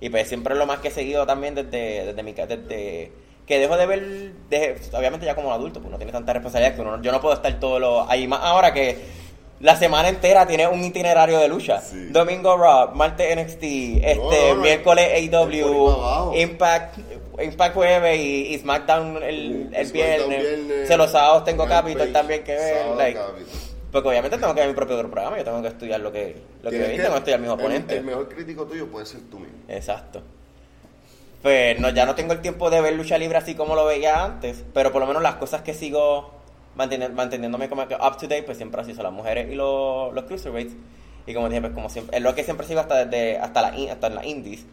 [0.00, 3.12] Y pues siempre lo más que he seguido también desde, desde mi desde
[3.46, 4.32] que dejo de ver,
[4.92, 7.58] obviamente ya como adulto, pues no tiene tanta responsabilidad que uno, yo no puedo estar
[7.58, 8.96] todo lo ahí más ahora que
[9.58, 11.80] la semana entera tiene un itinerario de lucha.
[11.80, 12.06] Sí.
[12.10, 13.62] Domingo Raw, martes NXT,
[14.04, 16.34] este no, no, miércoles AW.
[16.34, 16.98] Impact
[17.42, 20.28] Impact jueves y, y SmackDown el, el viernes.
[20.28, 22.86] viernes, O sea, los sábados tengo Capitol también que ver.
[22.96, 23.20] like.
[23.92, 26.70] Porque obviamente tengo que ver mi propio programa, yo tengo que estudiar lo que, lo
[26.70, 27.98] que vi, tengo que estudiar mis oponentes.
[27.98, 29.56] El, mejor crítico tuyo puede ser tú mismo.
[29.68, 30.22] Exacto.
[31.42, 34.22] Pues no, ya no tengo el tiempo de ver lucha libre así como lo veía
[34.24, 36.32] antes, pero por lo menos las cosas que sigo
[36.76, 40.12] manteni- manteniéndome como que up to date, pues siempre así son las mujeres y los,
[40.12, 40.74] los cruiserweights.
[41.26, 43.68] Y como dije, pues como siempre, es lo que siempre sigo hasta desde hasta la
[43.92, 44.66] hasta en las indies.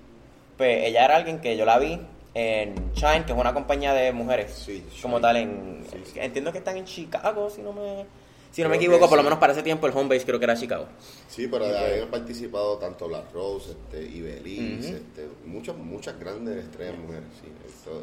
[0.58, 2.00] Pues ella era alguien que yo la vi
[2.34, 6.20] en Shine, que es una compañía de mujeres, Sí, como tal en Sí, sí.
[6.20, 8.06] entiendo que están en Chicago, si no me
[8.52, 10.46] si no me equivoco, por lo menos para ese tiempo el home base creo que
[10.46, 10.86] era Chicago.
[11.28, 14.96] Sí, pero de ahí han participado tanto las Rose, este, Ibeliz, Ujú.
[14.96, 17.24] este, muchas, muchas grandes estrellas mujeres.
[17.42, 17.50] Sí.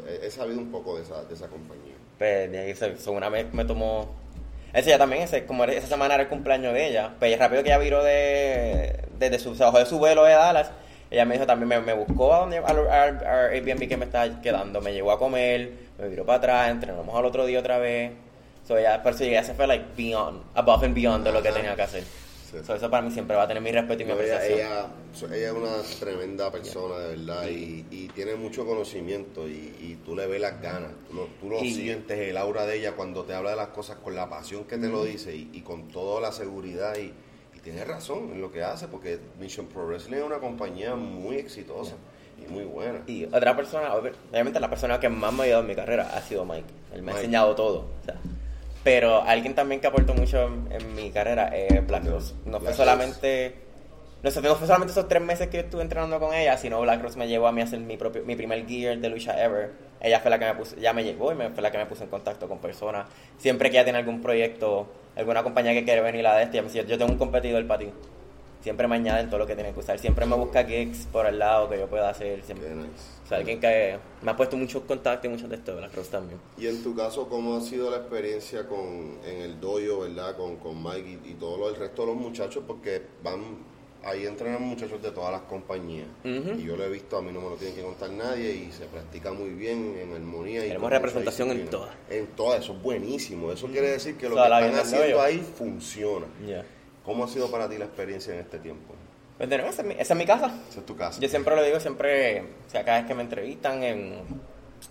[0.09, 1.93] He, he sabido un poco de esa, de esa compañía.
[2.17, 4.09] Pues de ahí se, una vez me tomó.
[4.73, 7.13] Ese ya también, ese, como esa semana era el cumpleaños de ella.
[7.19, 8.99] Pues rápido que ella viró de.
[9.19, 10.71] Desde su, se bajó de su vuelo de Dallas.
[11.11, 14.05] Ella me dijo también, me, me buscó a donde, al, al- al Airbnb que me
[14.05, 14.81] estaba quedando.
[14.81, 18.11] Me llevó a comer, me viró para atrás, entrenamos al otro día otra vez.
[18.67, 21.51] So, ella, por eso ella se fue like beyond, above and beyond de lo que
[21.51, 22.03] tenía que hacer.
[22.03, 22.57] Sí.
[22.65, 24.59] So, eso para mí siempre va a tener mi respeto y mi No, ella, apreciación.
[24.59, 29.75] ella, so- ella es una tremenda persona, de verdad, y, y tiene mucho conocimiento y,
[29.81, 32.77] y tú le ves las ganas, tú lo, tú lo Y- sientes, el aura de
[32.77, 35.61] ella cuando te habla de las cosas con la pasión que te lo dice y,
[35.61, 37.13] con toda la seguridad y,
[37.61, 41.95] tiene razón en lo que hace porque Mission Pro Wrestling es una compañía muy exitosa
[42.39, 43.01] y muy buena.
[43.07, 46.21] Y otra persona, obviamente la persona que más me ha ayudado en mi carrera ha
[46.21, 46.63] sido Mike.
[46.93, 47.25] Él me ha Mike.
[47.25, 47.87] enseñado todo.
[48.01, 48.19] o sea.
[48.85, 52.35] Pero alguien también que aportó mucho en, en mi carrera es Black Rose.
[52.45, 53.55] No fue solamente...
[54.21, 56.79] No, sé, no fue solamente esos tres meses que yo estuve entrenando con ella, sino
[56.81, 59.43] Black Rose me llevó a mí a hacer mi propio mi primer gear de lucha
[59.43, 59.71] ever.
[60.01, 61.87] Ella fue la que me puso, ya me llevó y me, fue la que me
[61.87, 63.07] puso en contacto con personas.
[63.39, 66.67] Siempre que ella tiene algún proyecto, alguna compañía que quiere venir a de este, ella
[66.67, 67.91] me dice, yo tengo un competidor para ti.
[68.61, 69.97] Siempre me añaden todo lo que tiene que usar.
[69.97, 72.43] Siempre me busca gigs por el lado que yo pueda hacer.
[72.43, 73.14] Siempre, nice.
[73.25, 76.11] O sea, alguien que me ha puesto muchos contactos y muchos de esto, Black Rose
[76.11, 76.39] también.
[76.59, 80.37] Y en tu caso, ¿cómo ha sido la experiencia con, en el dojo, verdad?
[80.37, 83.41] Con, con Mike y, y todo lo, el resto de los muchachos, porque van,
[84.03, 86.07] ahí entrenan muchachos de todas las compañías.
[86.23, 88.71] Y yo lo he visto, a mí no me lo tiene que contar nadie y
[88.71, 90.63] se practica muy bien en armonía.
[90.63, 91.95] y Tenemos representación en todas.
[92.11, 93.51] En todas, eso es buenísimo.
[93.51, 96.27] Eso quiere decir que lo O sea, que están haciendo ahí funciona.
[97.03, 98.93] ¿Cómo ha sido para ti la experiencia en este tiempo?
[99.37, 100.47] Pues de nuevo, esa es, mi, esa es mi casa.
[100.69, 101.19] Esa es tu casa.
[101.19, 104.21] Yo siempre lo digo, siempre, o sea, cada vez que me entrevistan en,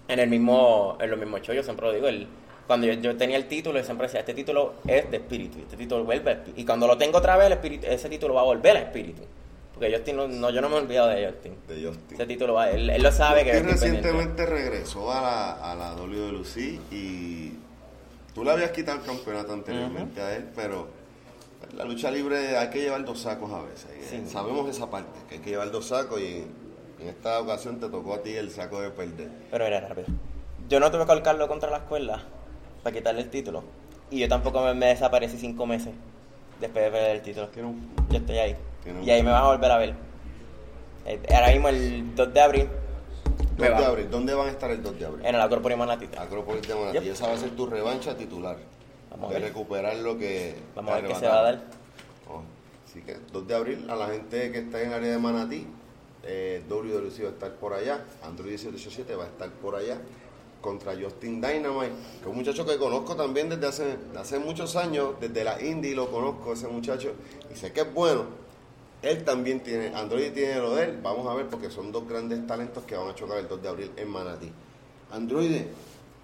[0.09, 2.29] en el mismo, en los mismos shows, yo siempre lo digo, el,
[2.67, 5.77] cuando yo, yo tenía el título, yo siempre decía, este título es de espíritu, este
[5.77, 6.61] título vuelve a espíritu.
[6.61, 9.23] Y cuando lo tengo otra vez, el espíritu, ese título va a volver a espíritu.
[9.73, 11.57] Porque Justin, no, no, yo no me he olvidado de Justin.
[11.67, 12.15] De Justin.
[12.15, 14.09] Ese título va, él, él lo sabe que Justin estoy pendiente.
[14.13, 16.57] recientemente regresó a la, a la WLC
[16.93, 17.55] y
[18.35, 20.87] tú le habías quitado el campeonato anteriormente a él, pero
[21.77, 23.89] la lucha libre hay que llevar dos sacos a veces.
[24.09, 24.23] Sí.
[24.31, 26.45] Sabemos esa parte, que hay que llevar dos sacos y
[27.01, 29.29] en esta ocasión te tocó a ti el saco de perder.
[29.51, 30.07] Pero mira, rápido.
[30.69, 32.23] Yo no tuve que colcarlo contra la escuela
[32.83, 33.63] para quitarle el título.
[34.11, 35.93] Y yo tampoco me, me desaparecí cinco meses
[36.61, 37.49] después de perder el título.
[37.57, 38.57] Un- Yo estoy ahí.
[38.87, 39.95] Un- Y ahí me van a volver a ver.
[41.07, 42.69] Eh, Ahora mismo el 2 de abril.
[43.57, 45.27] 2 me de abril, ¿dónde van a estar el 2 de abril?
[45.27, 46.23] En el Acrópolis Manatita.
[46.23, 47.13] Acrópolis de Manatí, Yep.
[47.13, 48.57] esa va a ser tu revancha titular.
[49.15, 49.49] Vamos a de ver.
[49.49, 51.63] recuperar lo que Vamos a ver qué se va a dar.
[52.29, 52.43] Oh,
[52.89, 55.67] Así que 2 de abril, a la gente que está en el área de Manatí,
[56.25, 59.99] eh, WWC va a estar por allá, Android 1887 va a estar por allá,
[60.61, 65.15] contra Justin Dynamite, que es un muchacho que conozco también desde hace, hace muchos años,
[65.21, 67.13] desde la indie lo conozco, ese muchacho,
[67.53, 68.25] y sé que es bueno,
[69.03, 70.99] Él también tiene, Android tiene lo de él.
[71.03, 73.69] Vamos a ver porque son dos grandes talentos que van a chocar el 2 de
[73.69, 74.51] abril en Manatí.
[75.13, 75.61] Android,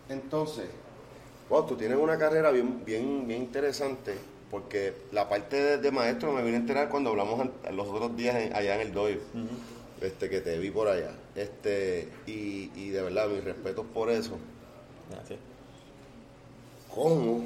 [0.08, 0.64] entonces,
[1.50, 4.14] wow, tú tienes una carrera bien, bien, bien interesante
[4.50, 8.34] porque la parte de, de maestro me vine a enterar cuando hablamos los otros días
[8.36, 9.20] en- allá en el doyle,
[10.00, 11.12] este, que te vi por allá.
[11.36, 14.38] Este, y, y de verdad, mis respetos por eso.
[15.22, 15.36] Así.
[16.92, 17.44] ¿Cómo?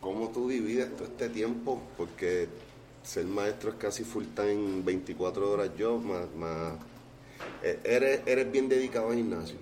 [0.00, 1.80] ¿Cómo tú divides todo este tiempo?
[1.96, 2.48] Porque
[3.02, 6.26] ser maestro es casi full time, 24 horas yo, más...
[6.36, 6.74] más
[7.62, 9.56] eh, eres, eres bien dedicado al gimnasio.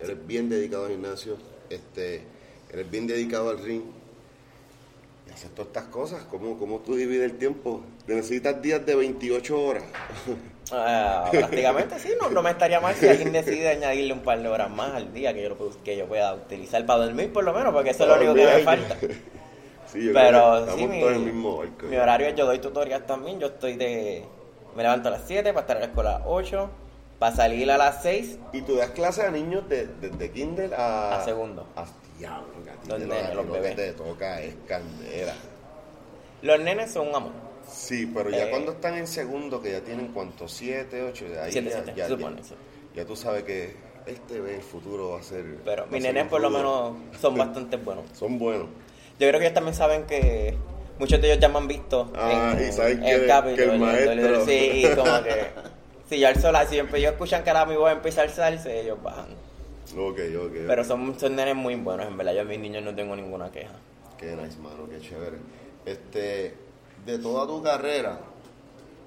[0.00, 1.36] Eres bien dedicado al gimnasio.
[1.68, 2.22] Este,
[2.72, 3.82] eres bien dedicado al ring.
[5.28, 6.24] Y haces todas estas cosas.
[6.30, 7.82] ¿Cómo, cómo tú divides el tiempo?
[8.06, 9.84] Necesitas días de 28 horas.
[10.72, 14.48] Ah, prácticamente sí, no, no me estaría mal si alguien decide añadirle un par de
[14.48, 17.72] horas más al día que yo, que yo pueda utilizar para dormir por lo menos,
[17.72, 18.96] porque eso es lo único que me falta.
[19.92, 21.86] Sí, yo creo que Pero sí, mi, todos el mismo barco.
[21.86, 24.24] mi horario es yo doy tutoriales también, yo estoy de...
[24.74, 26.70] Me levanto a las 7 para estar en la escuela a las 8,
[27.18, 31.20] para salir a las 6, Y tú das clases a niños de- desde kinder a...
[31.20, 31.66] A segundo.
[31.76, 31.84] A
[32.18, 32.46] diablo,
[32.88, 33.76] Los nenes, los que bebés.
[33.76, 35.34] te toca es candela.
[36.42, 37.32] los nenes son un amor.
[37.70, 41.40] Sí, pero ya Eh, cuando están en segundo, que ya tienen cuánto, siete, ocho, de
[41.40, 42.56] ahí Siete, ya, siete, ya, supone, ya-
[43.02, 45.58] ya tú sabes que este ve el futuro va a ser...
[45.64, 48.04] Pero mis nenes por lo menos son bastante buenos.
[48.14, 48.66] Son buenos.
[49.20, 50.56] Yo creo que ellos también saben que
[50.98, 53.64] muchos de ellos ya me han visto Ah, en, y saben en que- Capitol, que
[53.64, 55.46] el maestro- Sí, como que
[56.10, 59.00] si yo alzo la, si ellos escuchan que ahora mi voz empieza a alzarse, ellos
[59.00, 59.28] bajan.
[59.96, 60.52] Ok, ok.
[60.66, 62.34] Pero son, son nenes muy buenos, en verdad.
[62.34, 63.74] Yo a mis niños no tengo ninguna queja.
[64.18, 65.38] Qué nice, mano, qué chévere.
[65.84, 66.54] Este,
[67.04, 68.20] de toda tu carrera,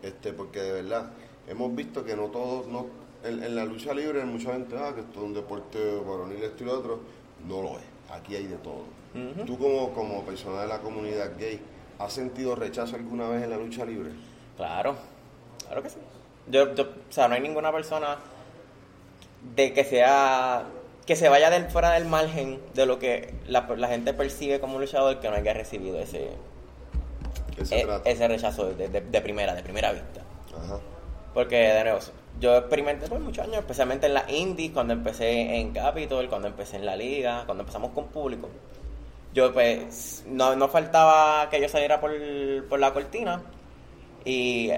[0.03, 1.11] este, porque de verdad,
[1.47, 2.87] hemos visto que no todos, no,
[3.23, 6.63] en, en la lucha libre mucha gente, ah, que esto es un deporte varonil, esto
[6.63, 6.99] y lo otro,
[7.47, 7.85] no lo es.
[8.11, 8.83] Aquí hay de todo.
[9.45, 11.59] Tú como, como persona de la comunidad gay,
[11.99, 14.09] ¿has sentido rechazo alguna vez en la lucha libre?
[14.57, 14.97] Claro,
[15.65, 15.97] claro que sí.
[16.47, 18.17] Yo, yo, o sea, no hay ninguna persona
[19.55, 20.63] de que sea
[21.05, 24.75] que se vaya del, fuera del margen de lo que la, la gente percibe como
[24.75, 26.31] un luchador que no haya recibido ese,
[27.55, 30.21] ¿Qué se e- ese rechazo de, de- de primera, de primera vista.
[30.57, 30.79] Ajá.
[31.33, 31.99] Porque, de nuevo,
[32.39, 36.77] yo experimenté por muchos años, especialmente en la indies, cuando empecé en Capitol, cuando empecé
[36.77, 38.49] en la liga, cuando empezamos con público.
[39.33, 42.11] Yo, pues, no, no faltaba que yo saliera por,
[42.67, 43.43] por la cortina.
[44.23, 44.71] Y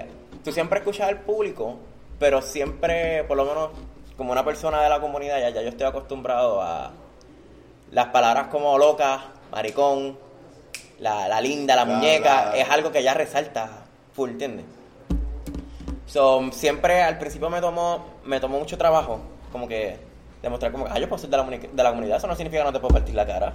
[0.44, 1.76] tú siempre escuchas al público,
[2.18, 3.70] pero siempre, por lo menos,
[4.18, 6.90] como una persona de la comunidad, ya, ya yo estoy acostumbrado a
[7.92, 10.18] las palabras como loca, maricón,
[10.98, 13.70] la, la linda, la La- muñeca, la- es algo que ya resalta
[14.12, 14.66] full, ¿entiendes?
[16.06, 19.20] So, siempre al principio me tomó, me tomó mucho trabajo,
[19.52, 19.96] como que
[20.42, 22.62] demostrar como que, ah, yo puedo ser de la, de la comunidad, eso no significa
[22.62, 23.52] que no te puedo partir la cara.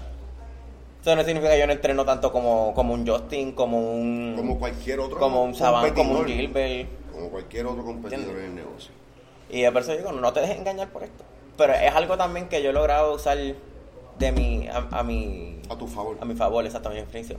[1.02, 4.36] Eso no significa que yo no entreno tanto como, como un Justin, como un...
[4.38, 6.26] Como cualquier otro Como un Saban, como un.
[6.26, 6.88] Gilbert.
[7.12, 8.46] Como cualquier otro competidor ¿Entiendes?
[8.46, 8.92] en el negocio.
[9.56, 11.24] Y por eso digo, no te dejes engañar por esto.
[11.58, 15.78] Pero es algo también que yo he logrado usar de mi, a, a mi, A
[15.78, 16.18] tu favor.
[16.20, 17.38] a mi favor, exactamente, mi experiencia.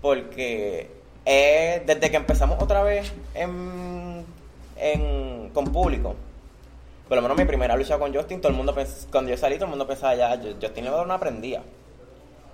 [0.00, 0.90] Porque
[1.24, 4.24] eh, desde que empezamos otra vez en,
[4.76, 6.14] en- con público,
[7.08, 9.54] por lo menos mi primera lucha con Justin, todo el mundo pens- cuando yo salí,
[9.56, 11.62] todo el mundo pensaba ya, Justin Levedor no aprendía.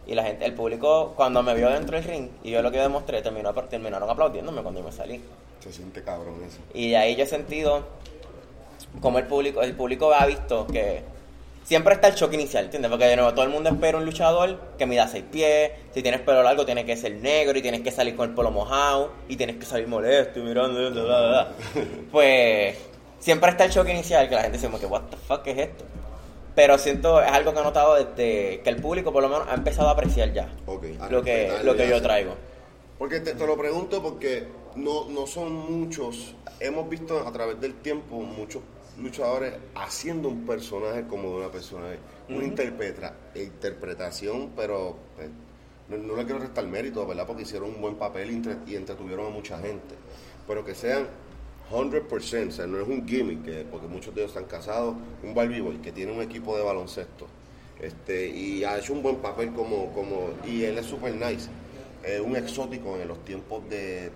[0.07, 2.78] Y la gente, el público, cuando me vio dentro del ring y yo lo que
[2.78, 5.22] demostré, terminó, terminaron aplaudiéndome cuando yo me salí.
[5.61, 6.59] Se siente cabrón eso.
[6.74, 7.83] Y de ahí yo he sentido
[9.01, 11.03] como el público, el público ha visto que
[11.68, 12.90] siempre está el choque inicial, ¿entiendes?
[12.90, 16.22] Porque de nuevo todo el mundo espera un luchador que mida seis pies, si tienes
[16.22, 19.37] pelo largo tienes que ser negro y tienes que salir con el pelo mojado y
[19.37, 21.53] tienes que salir molesto y mirando, bla, bla, bla.
[22.11, 22.74] pues
[23.18, 25.59] siempre está el choque inicial que la gente dice como que what the fuck es
[25.59, 25.85] esto.
[26.55, 29.55] Pero siento, es algo que he notado desde que el público por lo menos ha
[29.55, 32.35] empezado a apreciar ya Ok, a lo que, lo que yo traigo.
[32.98, 37.74] Porque te, te lo pregunto porque no, no son muchos, hemos visto a través del
[37.74, 38.62] tiempo muchos
[39.00, 41.87] luchadores haciendo un personaje como de una persona,
[42.28, 45.28] una interpreta, interpretación, pero pues,
[45.88, 47.26] no, no le quiero restar mérito, ¿verdad?
[47.26, 49.94] Porque hicieron un buen papel y, entre- y entretuvieron a mucha gente,
[50.46, 51.06] pero que sean
[51.70, 55.34] 100%, o sea, no es un gimmick, que- porque muchos de ellos están casados, un
[55.34, 57.26] Barbie Boy que tiene un equipo de baloncesto,
[57.80, 61.48] este, y ha hecho un buen papel como, como y él es super nice,
[62.04, 64.11] eh, un exótico en los tiempos de,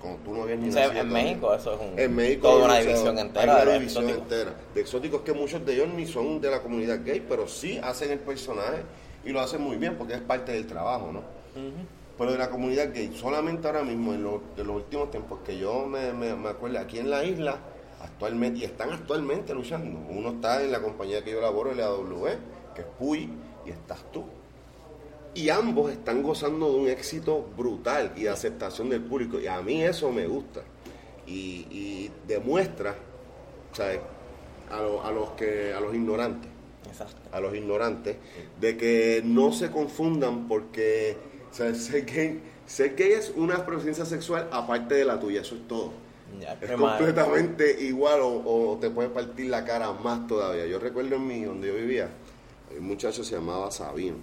[0.00, 1.08] cuando tú no habías ni O sea, nacido en.
[1.12, 4.32] México eso es un, En México toda una división hay entera una de división exóticos.
[4.32, 7.78] entera de exóticos que muchos de ellos ni son de la comunidad gay, pero sí
[7.82, 8.82] hacen el personaje
[9.24, 11.22] y lo hacen muy bien porque es parte del trabajo, ¿no?
[12.16, 15.56] Pero de la comunidad gay, solamente ahora mismo, en, lo- en los últimos tiempos que
[15.56, 17.58] yo me, me, me acuerdo, aquí en la isla,
[18.02, 19.98] actualmente, y están actualmente luchando.
[20.10, 22.24] Uno está en la compañía que yo laboro, el AW,
[22.74, 23.28] que es Puy,
[23.66, 24.24] y estás tú.
[25.34, 29.38] Y ambos están gozando de un éxito brutal y de aceptación del público.
[29.40, 30.62] Y a mí eso me gusta.
[31.26, 32.94] y, y demuestra
[33.72, 34.00] ¿sabes?
[34.70, 36.50] A, lo- a los que a los ignorantes
[36.88, 37.16] Exacto.
[37.32, 38.16] a los ignorantes
[38.60, 41.16] de que no se confundan porque
[41.50, 45.68] sea, ser, gay, ser gay es una preferencia sexual aparte de la tuya, eso es
[45.68, 45.92] todo.
[46.40, 50.66] Ya, Es completamente igual o, o te puede partir la cara más todavía.
[50.66, 52.08] Yo recuerdo en mí, donde yo vivía,
[52.78, 54.16] un muchacho se llamaba Sabino.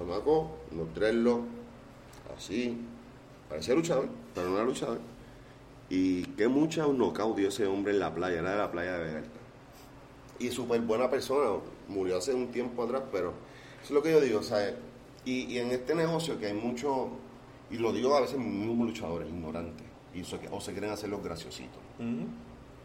[0.00, 0.50] Chamaco,
[0.94, 1.44] dreadlocks,
[2.36, 2.78] así,
[3.50, 4.98] parecía luchador, pero no era luchador.
[5.90, 8.92] Y qué mucha un knockout dio ese hombre en la playa, era de la playa
[8.94, 9.30] de Vega Alta.
[10.38, 13.34] Y súper buena persona, murió hace un tiempo atrás, pero
[13.82, 14.74] eso es lo que yo digo, ¿sabes?
[15.26, 17.08] Y, y en este negocio que hay mucho,
[17.70, 21.22] y lo digo a veces mismos luchadores, ignorantes, y so- o se quieren hacer los
[21.22, 21.78] graciositos.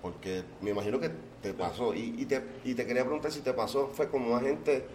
[0.02, 3.54] Porque me imagino que te pasó, y, y te, y te quería preguntar si te
[3.54, 4.86] pasó, fue como más gente,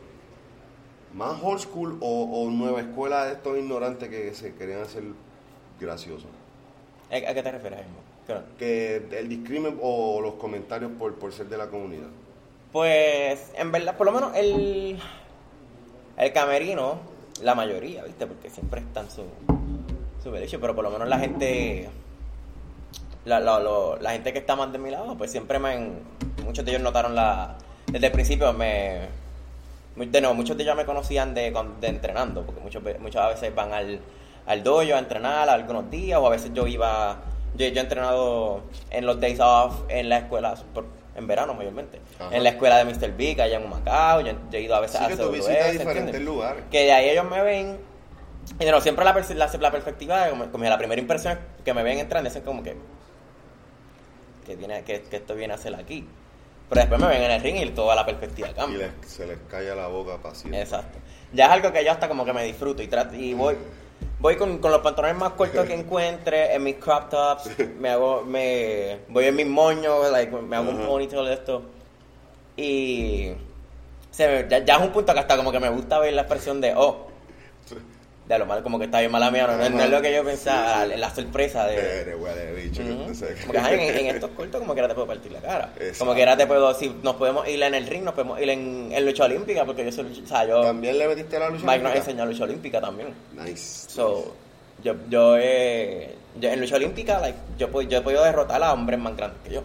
[1.14, 5.02] más old school o, o nueva escuela de estos ignorantes que se querían hacer
[5.80, 6.28] graciosos.
[7.10, 7.98] ¿A qué te refieres, Ismo?
[8.26, 8.40] ¿Qué no?
[8.58, 12.06] Que el discrimen o los comentarios por, por ser de la comunidad.
[12.72, 14.98] Pues, en verdad, por lo menos el,
[16.16, 17.00] el camerino,
[17.42, 18.26] la mayoría, ¿viste?
[18.28, 19.24] Porque siempre están su,
[20.22, 21.88] su derecho, pero por lo menos la gente,
[23.24, 25.98] la, la, lo- la gente que está más de mi lado, pues siempre me, han-
[26.44, 27.56] muchos de ellos notaron la,
[27.90, 29.08] desde el principio me,
[30.06, 33.72] de nuevo, muchos de ellos me conocían de, de entrenando, porque muchos, muchas veces van
[33.72, 34.00] al,
[34.46, 37.16] al dojo a entrenar algunos días, o a veces yo iba,
[37.56, 40.86] yo, yo he entrenado en los days off en la escuela, por-
[41.16, 42.34] en verano mayormente, Ajá.
[42.34, 43.12] en la escuela de Mr.
[43.16, 45.36] Big allá en Humacao, yo, yo he ido a veces Sí, a que tú CWS,
[45.48, 46.64] visitas diferentes lugares.
[46.70, 47.78] Que de ahí ellos me ven,
[48.54, 51.74] y de nuevo, siempre la, la, la perspectiva, como, como la primera impresión es que
[51.74, 52.76] me ven entrando, dicen como que,
[54.46, 56.06] que, tiene, que, que esto viene a hacer aquí.
[56.70, 58.78] Pero después me ven en el ring y toda la perspectiva Y cambia.
[59.02, 60.62] les- se les calla la boca siempre.
[60.62, 60.98] Exacto.
[61.32, 63.56] Ya es algo que yo hasta como que me disfruto y trato, y voy
[64.18, 68.22] voy con, con los pantalones más cortos que encuentre, en mis crop tops, me hago
[68.22, 70.86] me voy en mis moños, like, me hago un Ajá.
[70.88, 71.62] ponytail de esto.
[72.56, 73.32] Y
[74.10, 76.22] se me- ya, ya es un punto que hasta como que me gusta ver la
[76.22, 77.08] expresión de oh,
[78.34, 80.14] de lo malo como que está bien mala mía, no, no, no es lo que
[80.14, 80.98] yo pensaba, Sí, sí.
[81.00, 83.44] la sorpresa de Eres huele de bicho, que sé qué.
[83.46, 85.70] Porque ajá, en, en estos cortos como que ahora te puedo partir la cara.
[85.76, 85.98] Exacto.
[85.98, 88.48] Como que ahora te puedo, si nos podemos ir en el ring, nos podemos ir
[88.50, 91.40] en, en lucha olímpica, porque yo soy, lucha- o sea, yo, También le metiste a
[91.40, 91.64] la lucha.
[91.64, 91.98] Mike nos olímpica?
[92.10, 93.14] enseñó lucha olímpica también.
[93.34, 93.90] Nice.
[93.90, 94.34] So,
[94.82, 98.98] yo, yo, eh, yo en lucha olímpica, like, yo, yo he podido derrotar a hombres
[98.98, 99.62] más grandes que yo.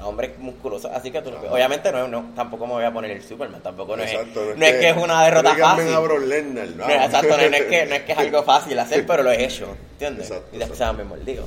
[0.00, 0.90] A hombres musculosos.
[0.92, 4.02] Así que tú, obviamente no, no, tampoco me voy a poner el Superman, tampoco no,
[4.04, 5.92] Exacto, es, no es que es una derrota fácil.
[5.92, 9.22] a Lesnar, No, exacto, no, es que, no es que es algo fácil hacer, pero
[9.24, 10.30] lo he hecho, ¿entiendes?
[10.30, 11.44] Exacto, y después me mordido.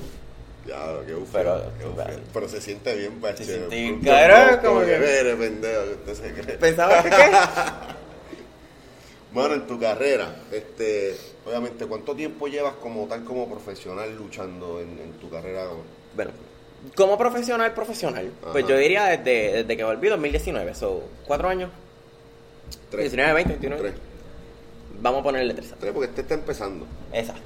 [0.67, 0.75] Ya,
[1.07, 3.43] qué Pero- qué pero se siente bien, bache.
[3.43, 4.01] Se siente bien,
[4.63, 6.57] como que- eres, pendejo, que usted se cree.
[6.57, 7.15] ¿Pensaba que qué?
[9.33, 14.99] Bueno, en tu carrera, este, obviamente, ¿cuánto tiempo llevas como tal como profesional luchando en,
[14.99, 15.67] en tu carrera?
[16.13, 16.31] Bueno,
[16.95, 21.69] como profesional, profesional, pues yo diría desde, desde que volví 2019, so, cuatro años,
[22.89, 23.03] Tres.
[23.11, 23.81] 19, 20, 29.
[23.89, 24.01] Tres.
[25.01, 25.73] Vamos a ponerle tres.
[25.79, 26.85] Tres, porque este está empezando.
[27.13, 27.41] Exacto.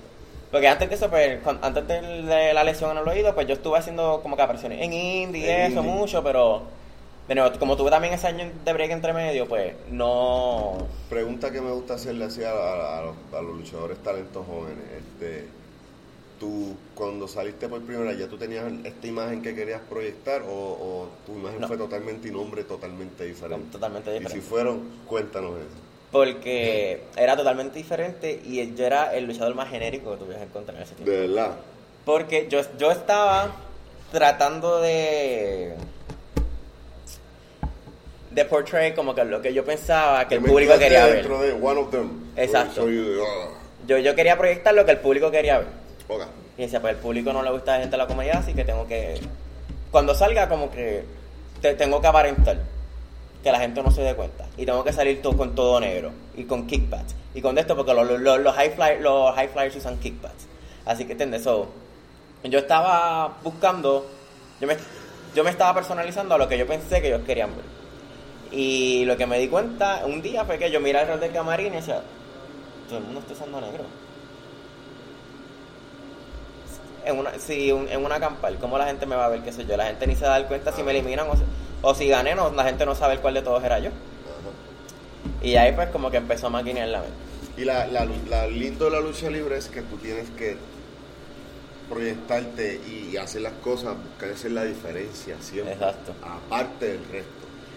[0.52, 3.78] Porque antes de eso, pues, antes de la lesión en el oído, pues yo estuve
[3.78, 5.92] haciendo como que apariciones en indie En eso indie.
[5.94, 6.64] mucho, pero
[7.28, 10.78] de nuevo, como tuve también ese año de break entre medio, pues no...
[11.10, 14.84] Pregunta que me gusta hacerle así a, a- a los, a los luchadores talentos jóvenes.
[14.98, 15.48] Este,
[16.46, 20.48] tú, cuando saliste por primera vez, ¿ya tú tenías esta imagen que querías proyectar o,
[20.54, 21.68] o tu imagen No.
[21.68, 23.72] fue totalmente y nombre totalmente diferente?
[23.72, 24.42] Totalmente Y diferente.
[24.44, 25.82] si fueron, cuéntanos eso.
[26.12, 30.84] Porque era totalmente diferente y yo era el luchador más genérico que tuvieras encontrar en
[30.84, 31.12] ese tiempo.
[31.12, 31.56] De verdad.
[32.06, 33.56] Porque yo, yo estaba
[34.12, 35.74] tratando de.
[38.32, 41.16] de portray como que lo que yo pensaba que el público quería ver.
[41.16, 42.10] dentro de one of them.
[42.38, 42.86] Exacto.
[42.88, 43.48] Ah,
[43.88, 45.85] Yo, yo quería proyectar lo que el público quería ver.
[46.58, 48.64] Y decía, pues el público no le gusta a la gente la comedia, así que
[48.64, 49.20] tengo que.
[49.92, 51.04] Cuando salga, como que.
[51.62, 52.58] te- tengo que aparentar.
[53.44, 54.46] Que la gente no se dé cuenta.
[54.58, 56.12] Y tengo que salir todo con todo negro.
[56.36, 57.16] Y con kickbacks.
[57.34, 60.48] Y con esto, porque los, los, los high, fly, los high flyers usan kickbacks.
[60.86, 61.44] Así que, ¿entiendes?
[61.44, 61.68] So,
[62.44, 64.06] yo estaba buscando.
[64.62, 64.78] Yo me,
[65.36, 67.66] yo me estaba personalizando a lo que yo pensé que ellos querían ver.
[68.52, 71.74] Y lo que me di cuenta un día fue que yo miré alrededor del camarín
[71.74, 72.02] y decía,
[72.88, 73.84] todo el mundo está usando negro.
[77.06, 79.52] En una, si un- en una campal, ¿cómo la gente me va a ver qué
[79.54, 79.78] soy yo?
[79.78, 81.44] La gente ni se da cuenta si me eliminan o, si-
[81.82, 83.90] o si gané, no, la gente no sabe cuál de todos era yo.
[83.90, 85.46] Ajá.
[85.46, 87.16] Y ahí pues como que empezó a maquinear la mente.
[87.58, 90.58] Y la, la, la lindo de la lucha libre es que tú tienes que
[91.90, 95.74] proyectarte y hacer las cosas, buscar hacer la diferencia siempre.
[95.74, 96.14] Exacto.
[96.24, 97.30] Aparte del resto.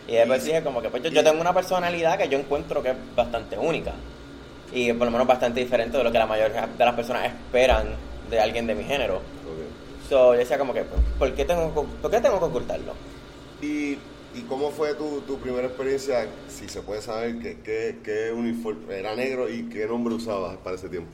[0.09, 2.91] Y después dije como que pues yo, yo tengo una personalidad que yo encuentro que
[2.91, 3.93] es bastante única.
[4.73, 7.89] Y por lo menos bastante diferente de lo que la mayoría de las personas esperan
[8.31, 9.17] de alguien de mi género.
[9.17, 10.09] Ok.
[10.09, 10.85] So, yo decía como que,
[11.19, 12.93] ¿por qué tengo, que- ¿por qué tengo que ocultarlo?
[13.61, 13.99] ¿Y,
[14.35, 16.27] y cómo fue tu, tu primera experiencia?
[16.49, 20.77] Si se puede saber qué, qué, qué uniforme era negro y qué nombre usabas para
[20.77, 21.11] ese tiempo.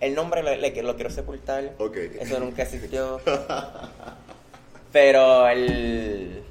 [0.00, 1.72] El nombre lo quiero sepultar.
[1.78, 1.96] Ok.
[2.20, 3.20] Eso nunca existió.
[4.92, 6.42] Pero el,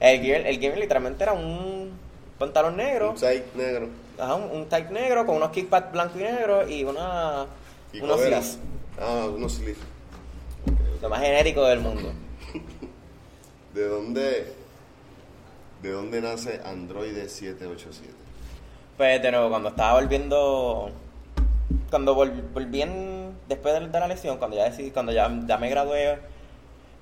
[0.00, 1.92] el, gear, el literalmente era un
[2.38, 3.10] pantalón negro.
[3.10, 3.88] Un tight negro.
[4.18, 7.46] Ajá, un, un tight negro con unos kickpads blanco y negro y una
[7.92, 8.58] ¿Y unos.
[9.00, 9.78] Ah, unos sleeves.
[11.00, 12.12] Lo más genérico del mundo.
[13.74, 14.52] ¿De dónde,
[15.82, 18.12] ¿De dónde nace Android 787?
[18.96, 20.90] Pues de nuevo, cuando estaba volviendo,
[21.88, 25.70] cuando vol- volví en- después de, la lección, cuando ya decidí, cuando ya, ya me
[25.70, 26.18] gradué,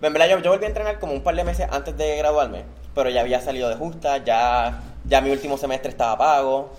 [0.00, 2.64] en verdad yo, yo volví a entrenar como un par de meses antes de graduarme,
[2.94, 6.70] pero ya había salido de justa, ya, ya mi último semestre estaba pago,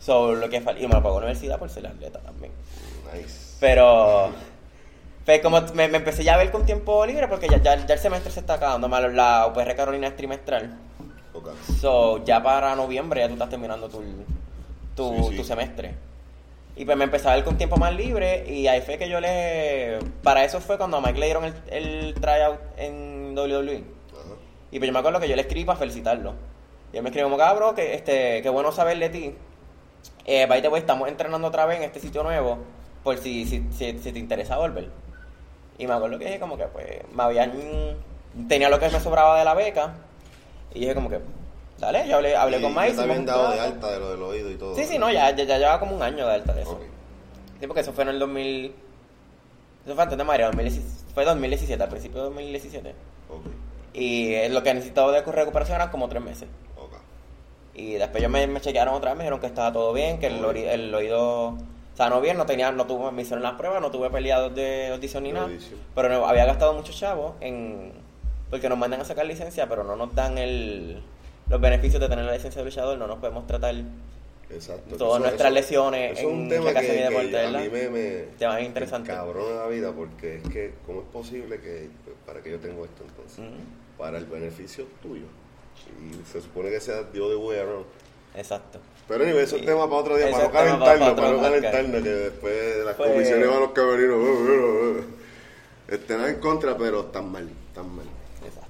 [0.00, 2.50] so, lo que fal- y me lo pagó la universidad por ser atleta también.
[3.14, 3.54] Nice.
[3.60, 4.30] Pero,
[5.26, 7.94] pues como me, me empecé ya a ver con tiempo libre porque ya, ya, ya
[7.94, 10.78] el semestre se está acabando, malo, la UPR Carolina es trimestral.
[11.34, 11.48] Ok.
[11.80, 14.02] So, ya para noviembre ya tú estás terminando tu,
[14.94, 15.36] tu, Sí, sí.
[15.36, 15.94] tu semestre.
[16.76, 19.18] Y pues me empecé a ver con tiempo más libre y ahí fue que yo
[19.18, 19.98] le...
[20.22, 23.76] Para eso fue cuando a Mike le dieron el, el tryout en WWE.
[23.78, 24.34] Ajá.
[24.70, 26.34] Y pues yo me acuerdo que yo le escribí para felicitarlo.
[26.92, 29.34] Y él me escribió como, cabrón, que este, qué bueno saber de ti.
[30.24, 32.58] Eh, by the way, estamos entrenando otra vez en este sitio nuevo
[33.02, 34.88] por si, si, si, si te interesa volver.
[35.78, 37.52] Y me acuerdo que dije como que pues me habían...
[38.48, 39.94] Tenía lo que me sobraba de la beca.
[40.74, 41.20] Y dije como que,
[41.78, 42.94] dale, yo hablé, hablé Y con Mike.
[42.94, 44.74] te habían dado de alta de lo del oído y todo.
[44.74, 46.72] Sí, sí, no, ya, ya, ya llevaba como un año de alta de eso.
[46.72, 46.82] Ok.
[47.60, 48.74] Sí, porque eso fue en el 2000...
[49.86, 52.90] Eso fue antes de María, 2017, fue 2017, al principio de 2017.
[53.30, 53.46] Ok.
[53.94, 56.48] Y lo que necesitaba de recuperación eran como tres meses.
[56.76, 56.92] Ok.
[57.74, 60.26] Y después ellos me, me chequearon otra vez, me dijeron que estaba todo bien, que
[60.26, 61.56] el, el oído
[61.96, 65.22] sanó bien, no tenía, no tuve, me hicieron las pruebas, no tuve peleados de audición
[65.24, 65.46] ni De nada.
[65.46, 65.80] audición.
[65.94, 67.92] Pero no, había gastado muchos chavos en
[68.50, 71.02] porque nos mandan a sacar licencia, pero no nos dan el
[71.48, 73.74] los beneficios de tener la licencia de luchador, no nos podemos tratar
[74.48, 74.96] Exacto.
[74.96, 77.38] Todas Eso- nuestras eso- lesiones eso es un en tema recreación que, y deporte, que
[77.38, 77.88] a mí me,
[78.60, 79.08] me interesante.
[79.10, 82.84] cabrón la vida porque es que cómo es posible que pues, para que yo tengo
[82.84, 83.44] esto entonces
[83.98, 85.24] para el beneficio tuyo
[86.00, 87.86] y se supone que sea Dios de around.
[88.36, 88.78] Exacto.
[89.08, 89.66] Pero anyway, eso es Sí.
[89.66, 93.48] tema para otro día, para no calentarnos, para no calentarnos, que después las Pues- comisiones
[93.48, 95.04] van los camerinos, uh, uh, uh,
[95.94, 98.06] estén en contra, pero están mal, están mal.
[98.44, 98.68] Exacto.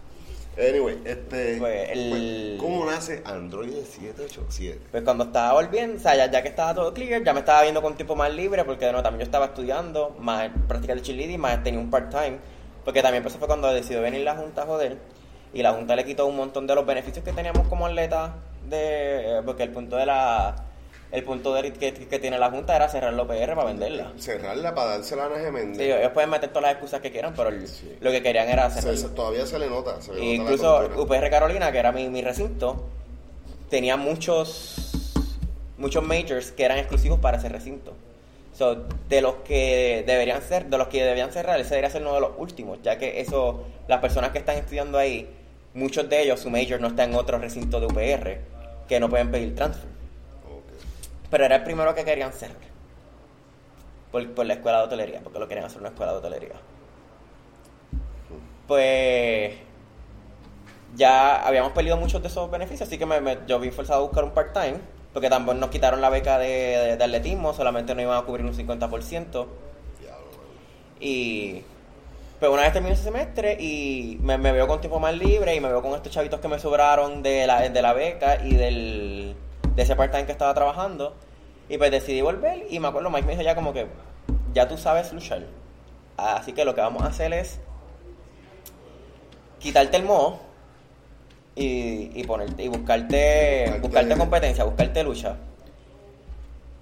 [0.59, 4.79] Anyway, este, Pues, el- pues, ¿cómo nace Android 787?
[4.91, 7.63] Pues cuando estaba volviendo, o sea, ya, ya que estaba todo clear, ya me estaba
[7.63, 11.03] viendo con tiempo más libre, porque de nuevo también yo estaba estudiando, más prácticas de
[11.03, 12.39] cheerleading, más tenía un part-time,
[12.85, 14.99] porque también eso fue cuando decidió venir la Junta a joder,
[15.55, 18.33] y la Junta le quitó un montón de los beneficios que teníamos como atletas,
[18.69, 20.57] de, porque el punto de la...
[21.13, 24.13] El punto de, que, que tiene la Junta era cerrar la OPR para venderla.
[24.19, 25.79] Cerrarla para dársela a Ana Geméndez.
[25.79, 27.97] Sí, ellos pueden meter todas las excusas que quieran, pero el- Sí.
[28.01, 28.99] lo que querían era cerrarla.
[29.01, 30.03] se- todavía se le nota.
[30.03, 31.03] Se le nota la incluso.
[31.03, 32.85] UPR Carolina, que era mi, mi recinto,
[33.71, 34.93] tenía muchos
[35.79, 37.93] muchos majors que eran exclusivos para ese recinto.
[38.55, 42.15] So, de los que deberían ser, de los que deberían cerrar, ese debería ser uno
[42.15, 45.29] de los últimos, ya que eso, las personas que están estudiando ahí,
[45.75, 48.41] muchos de ellos, su major no está en otro recinto de UPR,
[48.89, 49.89] que no pueden pedir transfer.
[51.31, 52.57] Pero era el primero que querían cerrar.
[54.13, 56.55] Por, por la escuela de hotelería, porque lo querían hacer una escuela de hotelería.
[58.67, 59.55] Pues
[60.97, 64.03] ya habíamos perdido muchos de esos beneficios, así que me, me- yo vi forzado a
[64.03, 64.79] buscar un part-time,
[65.13, 68.45] porque también nos quitaron la beca de, de- de atletismo, solamente nos iban a cubrir
[68.47, 68.69] un 50%.
[68.71, 68.87] Diablo,
[69.29, 69.47] mano.
[71.01, 71.63] Y
[72.39, 75.61] pues una vez terminé ese semestre y me, me veo con tiempo más libre y
[75.61, 79.35] me veo con estos chavitos que me sobraron de la, de la beca y del,
[79.75, 81.15] de ese part-time que estaba trabajando.
[81.69, 83.87] Y pues decidí volver y me acuerdo, Mike me dijo ya como que,
[84.53, 85.43] ya tú sabes luchar.
[86.17, 87.59] Así que lo que vamos a hacer es
[89.59, 90.39] quitarte el moho
[91.55, 95.37] y, y ponerte y buscarte, Buscarte- buscarte competencia, buscarte lucha.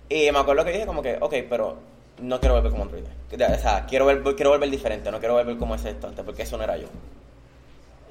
[0.09, 1.77] Y me acuerdo que dije como que, ok, pero
[2.19, 3.09] no quiero volver como androide.
[3.33, 6.43] O sea, quiero, ver, quiero volver diferente, no quiero volver como ese esto antes, porque
[6.43, 6.87] eso no era yo.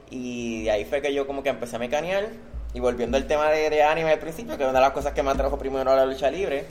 [0.09, 2.27] Y de ahí fue que yo como que empecé a mecanear.
[2.73, 5.21] Y volviendo al tema de, de anime al principio, que una de las cosas que
[5.21, 6.65] me atrajo primero a la lucha libre,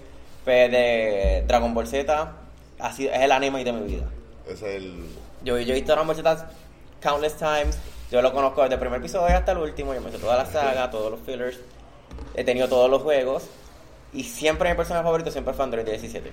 [0.44, 2.32] fue de Dragon Ball Z,
[2.80, 4.04] así, es el anime de mi vida.
[4.48, 5.06] Es el.
[5.44, 6.50] Yo, yo he visto Dragon Ball Z
[7.00, 7.78] countless times.
[8.10, 9.94] Yo lo conozco desde el primer episodio hasta el último.
[9.94, 11.58] Yo me sé toda la saga, todos los fillers.
[12.34, 13.44] He tenido todos los juegos.
[14.12, 16.32] Y siempre mi personaje favorito siempre fue Android 17.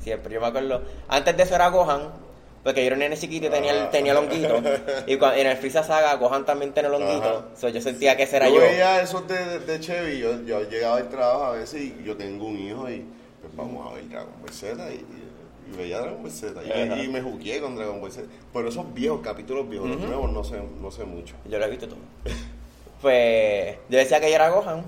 [0.00, 0.34] Siempre.
[0.34, 0.82] Yo me acuerdo.
[1.08, 2.30] Antes de eso era Gohan.
[2.62, 3.90] Porque yo era un nene chiquito y tenía, el- Ah.
[3.90, 4.58] tenía longuito.
[5.06, 6.90] Y cua- en el Frieza Saga, Gohan también tenía.
[7.16, 7.46] Ajá.
[7.56, 8.56] So, yo sentía que ese era yo.
[8.56, 8.60] yo.
[8.60, 12.44] veía esos de, de, Chevy, yo, yo llegaba al trabajo a veces y yo tengo
[12.44, 13.02] un hijo y
[13.40, 16.62] pues vamos a ver Dragon Ball Z y, y- y veía Dragon Ball Z.
[16.62, 16.96] Y, Ajá.
[16.96, 18.28] me, y me jugué con Dragon Ball Z.
[18.52, 21.36] Pero esos viejos capítulos viejos, los nuevos no sé, no sé mucho.
[21.48, 21.98] Yo lo he visto todo.
[23.00, 24.84] Pues yo decía que yo era Gohan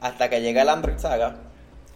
[0.00, 1.36] hasta que llega el Android Saga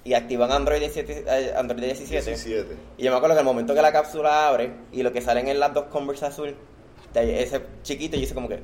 [0.04, 1.24] y activan Android 17.
[1.26, 2.24] eh, Android 17.
[2.30, 2.76] 17.
[2.98, 5.48] Y yo me acuerdo que el momento que la cápsula abre y lo que salen
[5.48, 6.56] en las dos Converse azul,
[7.14, 8.60] ese chiquito, yo hice como que.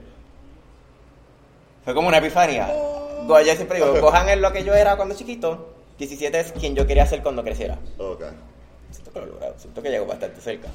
[1.85, 2.67] Fue como una epifanía.
[3.27, 6.75] Go- Yo siempre digo, Gohan es lo que yo era cuando chiquito, 17 es quien
[6.75, 7.79] yo quería ser cuando creciera.
[7.99, 8.23] Ok.
[8.91, 10.69] Siento que lo he logrado, siento que llego bastante cerca.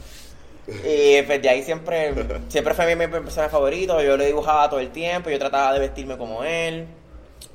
[0.68, 2.14] Y pues de ahí siempre,
[2.50, 5.80] siempre fue mi, mi personaje favorito, yo lo dibujaba todo el tiempo, yo trataba de
[5.80, 6.86] vestirme como él.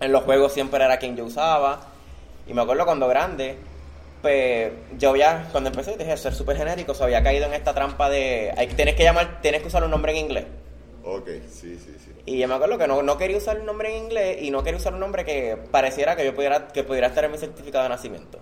[0.01, 1.81] En los juegos siempre era quien yo usaba.
[2.47, 3.57] Y me acuerdo cuando grande,
[4.23, 8.09] pues yo había, cuando empecé dije ser súper genérico, se había caído en esta trampa
[8.09, 10.45] de, hay, tienes que llamar, tienes que usar un nombre en inglés.
[11.05, 12.13] Ok, sí, sí, sí.
[12.25, 14.63] Y yo me acuerdo que no, no quería usar un nombre en inglés y no
[14.65, 17.85] quería usar un nombre que pareciera que yo pudiera, que pudiera estar en mi certificado
[17.85, 18.39] de nacimiento.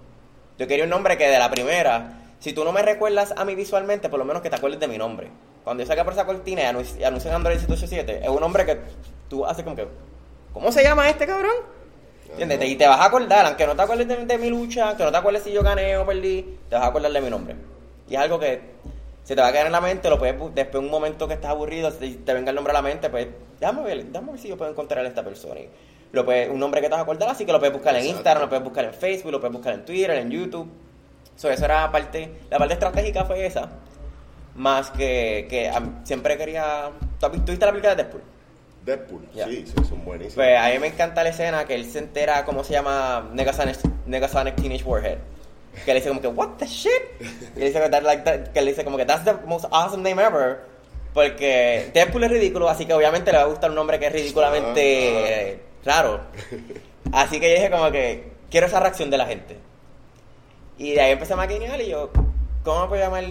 [0.58, 3.54] Yo quería un nombre que de la primera, si tú no me recuerdas a mí
[3.54, 5.28] visualmente, por lo menos que te acuerdes de mi nombre.
[5.64, 8.64] Cuando yo saqué por esa cortina y anunci- y anuncian Android 787, es un nombre
[8.64, 8.78] que
[9.28, 9.86] tú haces como que,
[10.52, 11.54] ¿cómo se llama este cabrón?
[12.38, 12.68] ¿Entiendes?
[12.70, 15.10] Y te vas a acordar, aunque no te acuerdes de, de mi lucha, aunque no
[15.12, 17.54] te acuerdes si yo gané o perdí, te vas a acordar de mi nombre.
[18.08, 18.60] Y es algo que
[19.22, 21.34] se te va a quedar en la mente, lo puedes, después de un momento que
[21.34, 23.28] estás aburrido, si te venga el nombre a la mente, pues
[23.60, 25.60] déjame ver, déjame ver si yo puedo encontrar a esta persona.
[25.60, 25.68] Y
[26.12, 28.02] lo puedes- un nombre que te vas a acordar, así que lo puedes buscar en.
[28.16, 30.68] Instagram, lo puedes buscar en Facebook, lo puedes buscar en Twitter, en YouTube.
[31.36, 33.68] So, eso era parte, la parte estratégica fue esa.
[34.56, 35.72] Más que, que
[36.04, 36.90] siempre quería...
[37.18, 38.22] ¿Tú has visto- tú viste la película de Deadpool?
[38.84, 39.46] Deadpool, Ya.
[39.46, 40.34] sí, sí, son buenísimos.
[40.34, 43.78] Pues a mí me encanta la escena que él se entera cómo se llama Negasonic,
[44.06, 45.18] Negasonic Teenage Warhead.
[45.84, 46.90] Que le dice como que, what the shit?
[47.56, 49.64] Y le dice, que, that- like that- que le dice como que, that's the most
[49.70, 50.60] awesome name ever.
[51.12, 54.12] Porque Deadpool es ridículo, así que obviamente le va a gustar un nombre que es
[54.12, 56.20] ridículamente eh, raro.
[57.12, 59.56] Así que yo dije como que, quiero esa reacción de la gente.
[60.78, 62.10] Y de ahí empecé a maquinear y yo,
[62.64, 63.24] ¿cómo me puedo llamar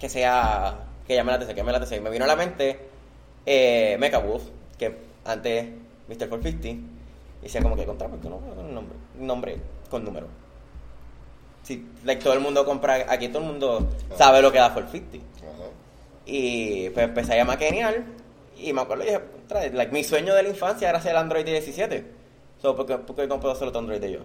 [0.00, 2.00] que sea, que llame la atención, que llame la atención?
[2.00, 2.78] Y me vino a la mente
[3.46, 4.44] eh, Mecha Wolf,
[4.78, 5.66] que antes
[6.08, 6.28] Mr.
[6.28, 6.80] 450, y
[7.42, 9.58] decía como que contra, porque no un nombre,
[9.90, 10.26] con número.
[11.62, 15.46] Sí, like, todo el mundo compra, aquí todo el mundo sabe lo que da 450.
[15.46, 15.70] Ajá.
[16.26, 18.02] Y pues empecé a maquinear
[18.56, 21.44] y me acuerdo y dije, "Contra, like, mi sueño de la infancia era hacer Android
[21.44, 22.04] 17.
[22.60, 24.20] So, ¿por, qué, por qué no puedo hacerlo todo Android de yo?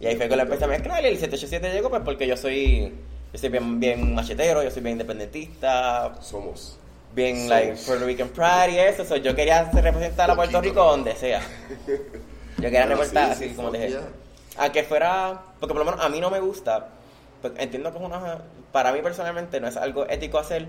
[0.00, 2.36] Y ahí fue que lo empecé a mezclar y el 787 llegó pues porque yo
[2.36, 2.92] soy,
[3.32, 6.78] yo soy bien, bien machetero, yo soy bien independentista, Somos.
[7.14, 7.48] Bien Somos.
[7.48, 9.04] like Puerto Rican Pride y eso.
[9.04, 10.90] so, yo quería representar a Puerto Rico ¿no?
[10.90, 11.40] donde sea.
[12.56, 13.98] Yo quería Bueno, representar sí, así sí, como dije.
[14.56, 16.88] Aunque fuera, porque por lo menos a mí no me gusta,
[17.42, 18.38] pues, entiendo que es una,
[18.72, 20.68] para mí personalmente no es algo ético hacer,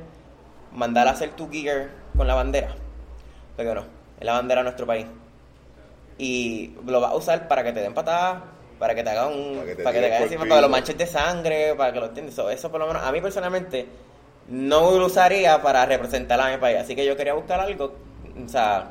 [0.72, 2.76] mandar a hacer tu gear con la bandera.
[3.56, 3.82] Porque no,
[4.20, 5.06] es la bandera de nuestro país.
[6.18, 8.42] Y lo vas a usar para que te den patadas,
[8.80, 10.40] para que te hagan un, Para que te para que te tiren caigan por encima,
[10.46, 12.36] para que lo manches de sangre, para que lo entiendas.
[12.36, 13.88] So, eso por lo menos a mí personalmente
[14.48, 16.78] no lo usaría para representar a mi país.
[16.80, 17.96] Así que yo quería buscar algo,
[18.46, 18.88] o sea,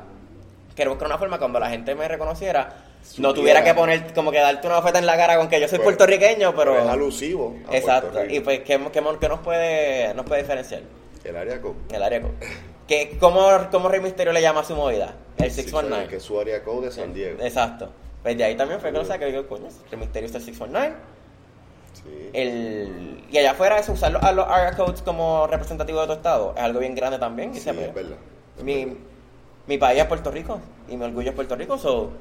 [0.75, 2.63] quería buscar una forma cuando la gente me reconociera,
[3.17, 3.33] no Supiera.
[3.33, 5.77] tuviera que poner, como que darte una oferta en la cara con que yo soy
[5.77, 6.77] Pues, puertorriqueño, pero...
[6.79, 7.55] es alusivo.
[7.69, 8.25] a Exacto.
[8.25, 10.81] Y pues, ¿qué, qué, qué nos, puede, nos puede diferenciar?
[11.23, 11.75] El área code.
[11.91, 12.33] El área code.
[12.87, 15.15] ¿Qué, cómo, ¿Cómo Rey Misterio le llama a su movida?
[15.37, 16.07] El Sí, 619.
[16.07, 17.41] Que es su área code de San Diego.
[17.41, 17.89] Exacto.
[18.21, 19.25] Pues de ahí también fue que lo saqué.
[19.25, 20.95] Digo, coño, Rey Misterio está el 619.
[22.03, 22.29] Sí.
[22.33, 26.13] El, y allá afuera, eso, usar los, a los area codes como representativo de tu
[26.13, 27.51] estado es algo bien grande también.
[27.55, 28.17] y Sí, es verdad.
[28.57, 28.99] Es Mi, verdad.
[29.67, 31.77] mi país es Puerto Rico y mi orgullo es Puerto Rico.
[31.77, 32.11] So,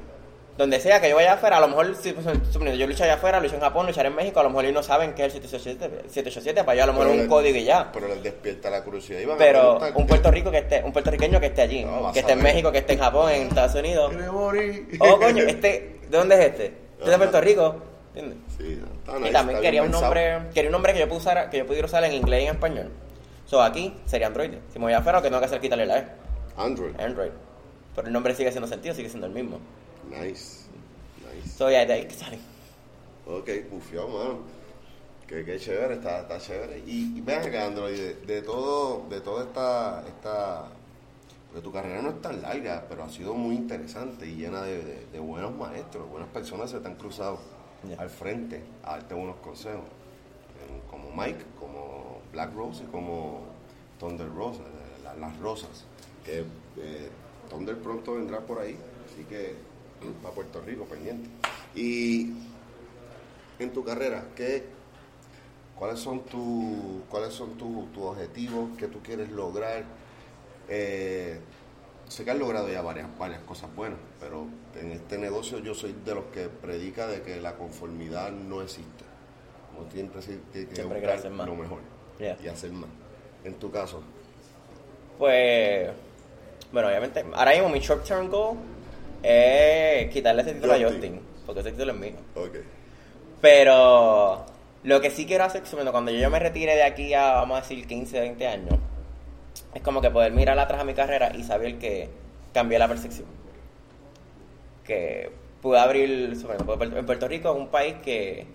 [0.57, 3.15] donde sea que yo vaya afuera, a lo mejor, si, pues, suponiendo, yo lucho allá
[3.15, 5.35] afuera, lucho en Japón, lucharé en México, a lo mejor ellos no saben qué es
[5.35, 7.91] el 787, 787 para yo a lo mejor Pero un código y ya.
[7.93, 9.19] Pero les despierta la curiosidad.
[9.19, 11.85] y van a Pero un qué- Puerto Rico que esté, un puertorriqueño que esté allí,
[11.85, 12.43] No, que a esté en.
[12.43, 14.13] México, que esté en Japón, en Estados Unidos.
[15.01, 16.65] Oh, coño, este, ¿de dónde es este?
[16.67, 17.19] Este es de.
[17.19, 17.77] Puerto Rico.
[18.15, 18.39] ¿Entiendes?
[18.57, 20.05] Sí, está Y nice, también está quería un pensado.
[20.05, 22.47] nombre, quería un nombre que yo pudiera usar, que yo pudiera usar en inglés y
[22.47, 22.91] en español.
[23.47, 24.53] So aquí sería Android.
[24.73, 26.07] Si me voy afuera, lo que tengo que hacer quitarle la E.
[26.57, 26.99] Android.
[26.99, 27.31] Android.
[27.95, 29.59] Pero el nombre sigue siendo sentido, sigue siendo el mismo.
[30.09, 30.65] Nice.
[31.21, 31.49] Nice.
[31.57, 32.39] So ya de ahí que sale.
[33.27, 34.39] Ok, bufiado, mano.
[35.27, 36.79] Qué, qué chévere, está, está chévere.
[36.87, 40.65] Y, y vean acá, Android, de, de todo, de toda esta, esta,
[41.49, 44.83] porque tu carrera no es tan larga, pero ha sido muy interesante y llena de,
[44.85, 47.39] de- de buenos maestros, buenas personas se te han cruzado
[47.99, 49.85] Al frente a darte buenos consejos,
[50.91, 53.43] como Mike, como Black Rose y como
[53.99, 54.61] Thunder Rose,
[55.03, 55.85] la- las rosas,
[56.27, 56.45] eh,
[57.51, 58.77] Thunder pronto vendrá por ahí,
[59.07, 59.55] así que
[60.23, 61.29] para Puerto Rico pendiente.
[61.75, 62.33] Y
[63.59, 64.65] en tu carrera, ¿qué,
[65.79, 67.03] ¿cuáles son, tu,
[67.93, 69.85] tus objetivos que tú quieres lograr?
[70.69, 71.39] Eh,
[72.09, 74.47] sé que has logrado ya varias, varias cosas buenas, pero
[74.81, 79.05] en este negocio yo soy de los que predica de que la conformidad no existe.
[79.79, 80.21] Uno siempre
[80.53, 81.47] tiene que Siempre buscar hacer más.
[81.47, 81.79] lo mejor
[82.19, 82.37] Yeah.
[82.45, 82.89] y hacer más.
[83.45, 84.03] En tu caso,
[85.19, 85.91] Pues,
[86.73, 88.57] bueno, obviamente, ahora mismo mi short term goal
[89.23, 91.21] es quitarle ese título a Justin.
[91.47, 92.15] Porque ese título es mío.
[92.37, 92.57] ok.
[93.41, 94.45] Pero
[94.85, 97.61] lo que sí quiero hacer, bueno, cuando yo me retire de aquí a, vamos a
[97.63, 98.75] decir, 15, 20 años,
[99.75, 102.09] es como que poder mirar atrás a mi carrera y saber que
[102.53, 103.27] cambié la percepción.
[104.85, 105.31] Que
[105.63, 106.37] pude abrir,
[106.97, 108.47] en Puerto Rico es un país que,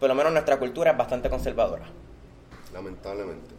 [0.00, 1.84] por lo menos nuestra cultura es bastante conservadora.
[2.72, 3.54] Lamentablemente.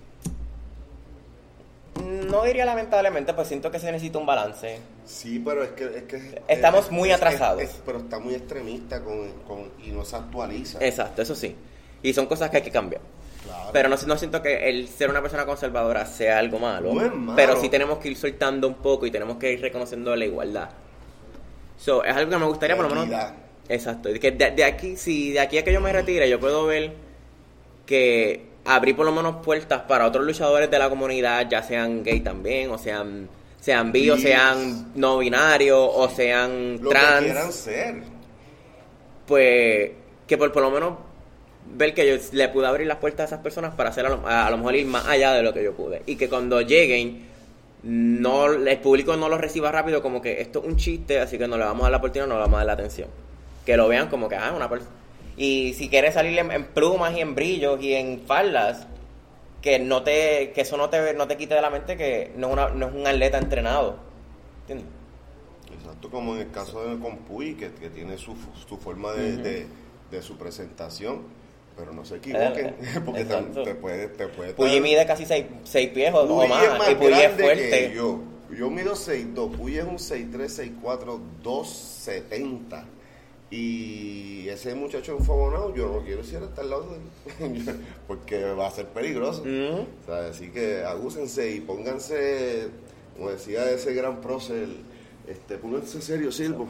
[2.30, 4.80] No diría lamentablemente, pues siento que se necesita un balance.
[5.06, 5.84] Sí, pero es que...
[5.86, 7.62] Es que Estamos es- muy es- atrasados.
[7.64, 10.78] es- pero está muy extremista con, con, y no se actualiza.
[10.86, 11.56] Exacto, eso sí.
[12.04, 13.02] Y son cosas que hay que cambiar.
[13.44, 13.70] Claro.
[13.74, 16.94] Pero no, no siento que el ser una persona conservadora sea algo malo.
[16.94, 17.36] No es malo.
[17.36, 20.70] Pero sí tenemos que ir soltando un poco y tenemos que ir reconociendo la igualdad.
[21.78, 23.08] So, es algo que me gustaría por lo menos.
[23.70, 24.10] Exacto.
[24.20, 26.94] Que de, de aquí, si de aquí a que yo me retire, yo puedo ver
[27.86, 32.20] que abrí por lo menos puertas para otros luchadores de la comunidad, ya sean gay
[32.22, 37.52] también, o sean sean bi, o sean no binarios, o sean Lo trans que quieran
[37.54, 37.96] ser.
[39.26, 39.92] pues
[40.26, 40.94] que por, por lo menos
[41.66, 44.26] ver que yo le pude abrir las puertas a esas personas para hacer a lo,
[44.28, 46.62] a, a lo mejor ir más allá de lo que yo pude y que cuando
[46.62, 47.28] lleguen
[47.84, 51.48] no el público no lo reciba rápido como que esto es un chiste así que
[51.48, 53.10] no le vamos a dar la oportunidad no le vamos a dar la atención.
[53.66, 54.92] Que lo vean como que ah una persona
[55.36, 58.88] y si quieres salir en, en plumas y en brillos y en faldas
[59.62, 62.48] que no te que eso no te no te quite de la mente que no
[62.48, 63.98] es, una, no es un atleta entrenado
[64.62, 64.88] ¿entiendes?
[65.74, 68.36] Exacto, como en el caso de con Puy, que, que tiene su,
[68.68, 69.68] su forma de, de,
[70.12, 71.24] de su presentación,
[71.78, 72.76] pero no se equivoquen, Eh,
[73.06, 74.08] porque te, te puede...
[74.10, 77.14] Te puede Puyi estar- mide casi 6 pies o, Puyi más, es más y Puyi
[77.14, 77.70] es fuerte.
[77.70, 78.20] que yo.
[78.58, 82.84] Yo mido 6'2", Puy es un 6'3", 6'4", 2'70".
[83.50, 87.64] Y ese muchacho enfogonado, yo no quiero hasta al lado de él,
[88.08, 89.42] porque va a ser peligroso.
[89.42, 89.86] Ujú.
[90.04, 92.68] O sea, así que agúsense y pónganse,
[93.16, 94.68] como decía ese gran prócer,
[95.28, 96.68] este, pónganse serio, Silvo.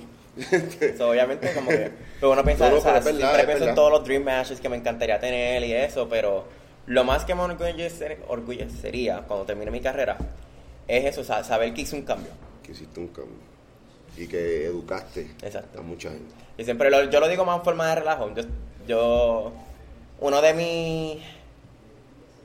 [0.98, 1.92] So, obviamente, como que.
[2.20, 4.70] Pero uno piensa, No, o sea, verdad, siempre pienso en todos los dream matches que
[4.70, 6.46] me encantaría tener y eso, pero
[6.88, 10.18] lo más que me orgullecería cuando termine mi carrera
[10.88, 12.32] es eso, saber que hice un cambio.
[12.64, 13.48] que hiciste un cambio
[14.18, 15.80] y que educaste Exacto.
[15.80, 16.34] a mucha gente.
[16.58, 18.34] Y siempre lo, yo lo digo más en forma de relajo.
[18.34, 18.44] Yo,
[18.88, 19.54] yo
[20.20, 21.24] uno de mis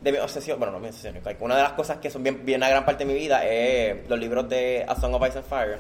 [0.03, 2.59] de mi obsesión, bueno, no mi obsesión, una de las cosas que son bien, bien
[2.59, 5.47] una gran parte de mi vida es los libros de A Song of Ice and
[5.47, 5.79] Fire,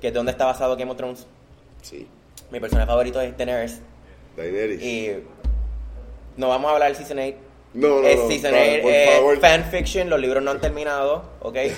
[0.00, 1.26] que es donde está basado Game of Thrones.
[1.84, 2.06] Sí.
[2.50, 3.80] Mi personaje favorito es Daenerys.
[4.36, 4.82] Daenerys.
[4.82, 5.10] Y
[6.36, 7.36] no vamos a hablar del Season 8.
[7.74, 9.40] No, no, es no, Season claro, 8 por es favor.
[9.40, 11.56] fanfiction, los libros no han terminado, ¿ok?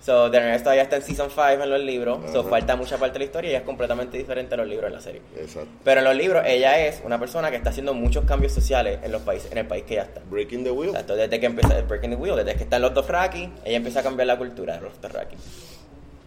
[0.00, 2.48] So, Daenerys todavía está en Season 5 en los libros, so Ajá.
[2.48, 5.02] falta mucha parte de la historia y es completamente diferente a los libros de la
[5.02, 5.20] serie.
[5.36, 5.68] Exacto.
[5.84, 9.12] Pero en los libros ella es una persona que está haciendo muchos cambios sociales en
[9.12, 10.22] los países, en el país que ella está.
[10.30, 10.90] Breaking the Wheel.
[10.90, 14.02] Exacto, desde que empieza Breaking the Wheel, desde que están los Dothraki, ella empieza a
[14.04, 15.36] cambiar la cultura de los Dothraki.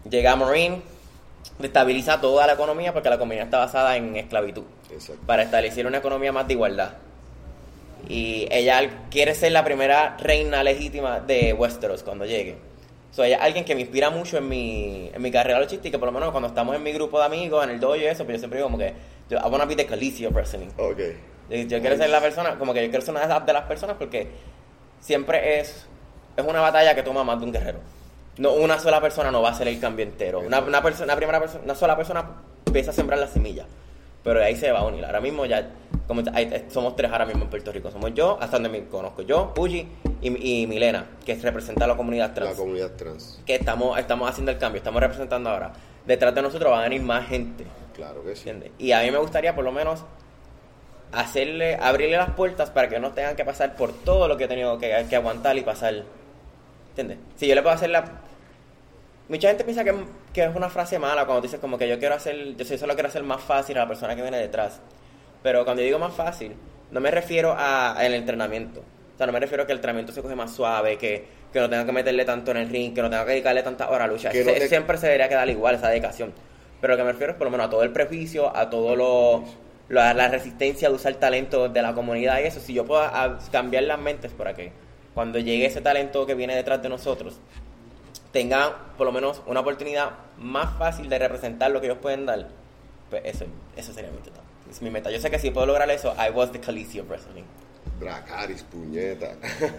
[0.08, 0.82] Llega Marine,
[1.58, 5.22] destabiliza toda la economía porque la economía está basada en esclavitud Exacto.
[5.26, 6.94] para establecer una economía más de igualdad.
[8.08, 12.56] Y ella quiere ser la primera reina legítima de Westeros cuando llegue.
[13.12, 16.06] So, ella es alguien que me inspira mucho en mi, en mi carrera luchística, por
[16.06, 18.36] lo menos cuando estamos en mi grupo de amigos, en el dojo y eso, pero
[18.36, 18.94] yo siempre digo como que,
[19.28, 20.68] yo, I wanna be the Khaleesi of wrestling.
[20.78, 20.98] Ok.
[21.50, 23.96] Yo, yo quiero ser la persona, como que yo quiero ser una de las personas
[23.98, 24.28] porque
[25.00, 25.86] siempre es,
[26.36, 27.80] es una batalla que toma más de un guerrero.
[28.38, 30.40] No, una sola persona no va a hacer el cambio entero.
[30.40, 32.24] Una, una, persona, una primera persona, una sola persona
[32.66, 33.66] empieza a sembrar la semilla.
[34.24, 35.04] Pero de ahí se va a unir.
[35.04, 35.68] Ahora mismo ya,
[36.06, 37.90] como hay- somos tres ahora mismo en Puerto Rico.
[37.90, 39.22] Somos yo, hasta donde me conozco.
[39.22, 39.86] Yo, Puyi
[40.22, 42.56] y, y Milena, que representa a la comunidad La trans.
[42.56, 43.40] comunidad trans.
[43.44, 45.72] que estamos, estamos haciendo el cambio, estamos representando ahora.
[46.06, 47.64] Detrás de nosotros van a venir más gente.
[47.94, 48.48] Claro que sí.
[48.48, 48.70] ¿Entiendes?
[48.78, 50.04] Y a mí me gustaría por lo menos
[51.12, 54.48] hacerle, abrirle las puertas para que no tengan que pasar por todo lo que he
[54.48, 56.04] tenido que, que aguantar y pasar.
[56.92, 57.18] ¿Entiendes?
[57.36, 58.04] Si yo le puedo hacer la...
[59.28, 59.94] Mucha gente piensa que,
[60.32, 63.08] que es una frase mala cuando dices como que yo quiero hacer, yo solo quiero
[63.08, 64.80] hacer más fácil a la persona que viene detrás.
[65.42, 66.52] Pero cuando yo digo más fácil,
[66.90, 68.80] no me refiero a- al entrenamiento.
[68.80, 71.60] O sea, no me refiero a que el entrenamiento se coge más suave, que, que
[71.60, 74.04] no tenga que meterle tanto en el ring, que no tenga que dedicarle tanta hora
[74.04, 74.28] a lucha.
[74.28, 76.32] No te- Siempre se debería quedar igual esa dedicación.
[76.80, 78.96] Pero lo que me refiero es por lo menos a todo el prejuicio, a todo
[78.96, 79.44] lo,
[79.88, 82.60] la, la resistencia de usar talento de la comunidad y eso.
[82.60, 84.72] Si yo puedo a- cambiar las mentes para que
[85.14, 87.34] cuando llegue ese talento que viene detrás de nosotros,
[88.32, 92.48] tengan por lo menos una oportunidad más fácil de representar lo que ellos pueden dar,
[93.10, 93.44] pues eso,
[93.76, 94.40] eso sería mi meta.
[94.70, 95.10] Es mi meta.
[95.10, 97.42] Yo sé que si puedo lograr eso, I was the Khaleesi of wrestling.
[98.00, 99.32] Dracaris, puñeta.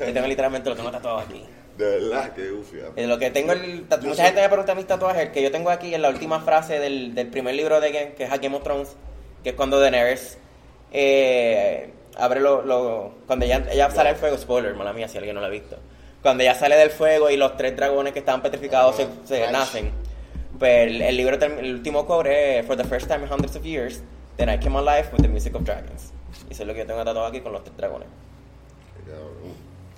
[0.06, 1.44] Yo tengo literalmente lo tengo tatuado aquí.
[1.78, 2.84] De verdad, que ufia.
[2.96, 5.42] Eh, Lo que tengo el tatu- mucha soy- gente me pregunta mis tatuajes, el que
[5.42, 8.32] yo tengo aquí en la última frase del, del primer libro de Game, que es
[8.32, 8.96] A Game of Thrones,
[9.44, 10.38] que es cuando Daenerys
[10.92, 15.36] eh, abre lo, lo cuando ella, ella sale del fuego, spoiler, mala mía, si alguien
[15.36, 15.78] no lo ha visto.
[16.22, 19.92] Cuando ella sale del fuego y los tres dragones que estaban petrificados se, se nacen.
[20.58, 23.66] Pues el, el libro, el último cobre es For the first time in hundreds of
[23.66, 24.02] years,
[24.38, 26.12] then I came alive with the music of dragons.
[26.50, 28.08] Y eso es lo que yo tengo tatuado aquí con los tres dragones.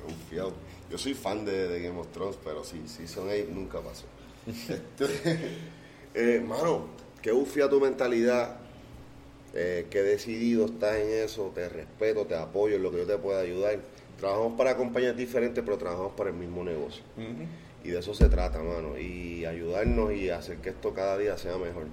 [0.07, 0.51] Un fiel.
[0.89, 4.05] Yo soy fan de, de Game of Thrones, pero sí, son ahí, nunca pasó.
[4.47, 5.57] Este,
[6.37, 6.87] eh, mano,
[7.21, 8.57] qué ufia tu mentalidad,
[9.55, 13.17] eh, qué decidido estás en eso, te respeto, te apoyo en lo que yo te
[13.17, 13.79] pueda ayudar.
[14.19, 17.03] Trabajamos para compañías diferentes, pero trabajamos para el mismo negocio.
[17.83, 18.97] Y de eso se trata, mano.
[18.97, 21.85] Y ayudarnos y hacer que esto cada día sea mejor.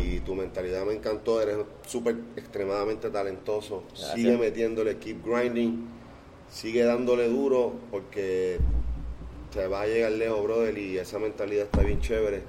[0.00, 3.84] Y tu mentalidad me encantó, eres súper extremadamente talentoso.
[3.88, 4.14] Gracias.
[4.14, 5.88] Sigue metiéndole, keep grinding.
[6.50, 8.58] Sigue dándole duro porque
[9.52, 10.78] te va a llegar lejos, brother.
[10.78, 12.42] Y esa mentalidad está bien chévere.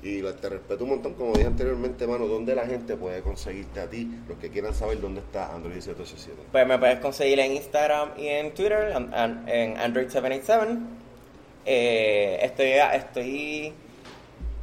[0.00, 2.26] Y te respeto un montón, como dije anteriormente, mano.
[2.26, 4.08] ¿Dónde la gente puede conseguirte a ti?
[4.28, 6.48] Los que quieran saber dónde está Android 787.
[6.52, 10.78] Pues me puedes conseguir en Instagram y en Twitter, en Android787.
[11.66, 13.74] Eh, estoy,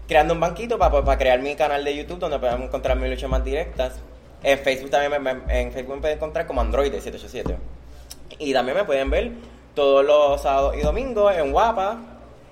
[0.08, 3.44] creando un banquito para crear mi canal de YouTube donde puedan encontrar mis luchas más
[3.44, 4.00] directas.
[4.42, 7.58] En Facebook también me, en Facebook me pueden encontrar como Android787.
[8.40, 9.32] Y también me pueden ver
[9.74, 12.00] todos los sábados y domingos en Guapa,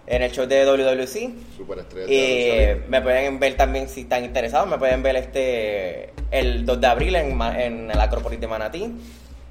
[0.07, 1.55] en el show de WWC.
[1.57, 2.07] Super estrella.
[2.13, 6.87] Y me pueden ver también, si están interesados, me pueden ver este el 2 de
[6.87, 8.91] abril en, en el Acrópolis de Manatí,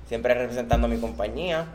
[0.09, 1.67] siempre representando a mi compañía.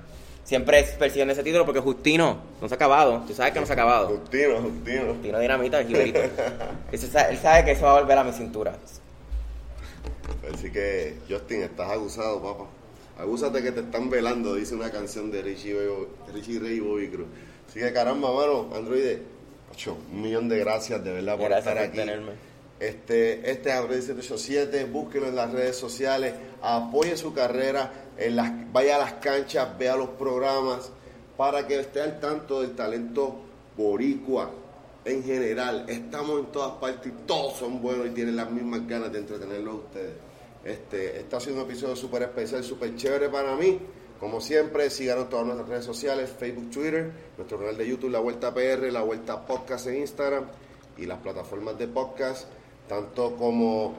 [0.43, 3.21] Siempre persiguiendo ese título porque Justino no se ha acabado.
[3.27, 4.07] Tú sabes que no se ha acabado.
[4.07, 5.05] Justino, Justino.
[5.13, 6.21] Justino Dinamita, Giberito.
[6.93, 8.73] Ese sa- él sabe que eso va a volver a mi cintura.
[10.53, 12.63] Así que, Justin, estás abusado, papá.
[13.19, 15.75] Abúsate que te están velando, dice una canción de Richie,
[16.33, 17.27] Richie Ray y Bobby Cruz.
[17.67, 19.17] Así que, caramba, mano, Android,
[19.71, 21.97] ocho, un millón de gracias de verdad por Gracias estar por aquí.
[21.97, 22.31] tenerme.
[22.79, 28.51] Este, este es Android 787, búsquenlo en las redes sociales, apoye su carrera, en las,
[28.71, 30.91] vaya a las canchas, vea los programas,
[31.35, 33.35] para que esté al tanto del talento
[33.75, 34.51] boricua
[35.05, 35.85] en general.
[35.87, 39.73] Estamos en todas partes y todos son buenos y tienen las mismas ganas de entretenerlos
[39.73, 40.13] a ustedes.
[40.63, 43.79] Este, este ha sido un episodio súper especial, súper chévere para mí.
[44.19, 48.51] Como siempre, síganos todas nuestras redes sociales, Facebook, Twitter, nuestro canal de YouTube, La Vuelta
[48.51, 50.45] PR, La Vuelta Podcast en Instagram
[50.97, 52.47] y las plataformas de podcast,
[52.89, 53.93] tanto como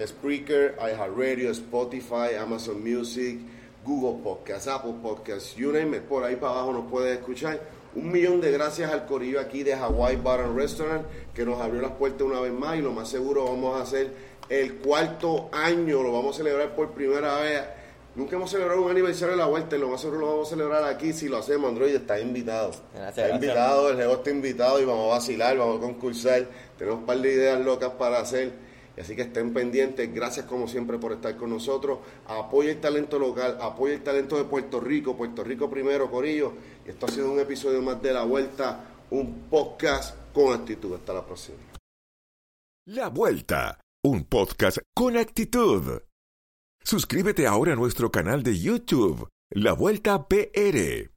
[0.00, 3.40] Spreaker, iHeartRadio, Spotify, Amazon Music,
[3.84, 7.60] Google Podcasts, Apple Podcasts, you name it, por ahí para abajo nos puedes escuchar.
[7.96, 11.04] Un millón de gracias al corillo aquí de Hawaii Bar and Restaurant
[11.34, 14.12] que nos abrió las puertas una vez más y lo más seguro vamos a hacer
[14.48, 17.62] el cuarto año, lo vamos a celebrar por primera vez.
[18.14, 20.50] Nunca hemos celebrado un aniversario de la vuelta y lo más seguro lo vamos a
[20.50, 21.12] celebrar aquí.
[21.12, 22.68] Si lo hacemos, Android está invitado.
[22.68, 23.42] Gracias, está gracias.
[23.42, 26.46] invitado, el jefe está invitado y vamos a vacilar, vamos a concursar.
[26.78, 28.52] Tenemos un par de ideas locas para hacer.
[28.96, 30.14] Y así que estén pendientes.
[30.14, 31.98] Gracias como siempre por estar con nosotros.
[32.28, 35.16] Apoya el talento local, apoya el talento de Puerto Rico.
[35.16, 36.52] Puerto Rico primero, Corillo.
[36.86, 40.94] Y esto ha sido un episodio más de La Vuelta, un podcast con actitud.
[40.94, 41.58] Hasta la próxima.
[42.86, 46.03] La Vuelta, un podcast con actitud.
[46.86, 51.10] Suscríbete ahora a nuestro canal de YouTube, La Vuelta PR.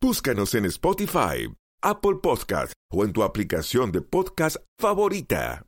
[0.00, 5.67] Búscanos en Spotify, Apple Podcast o en tu aplicación de podcast favorita.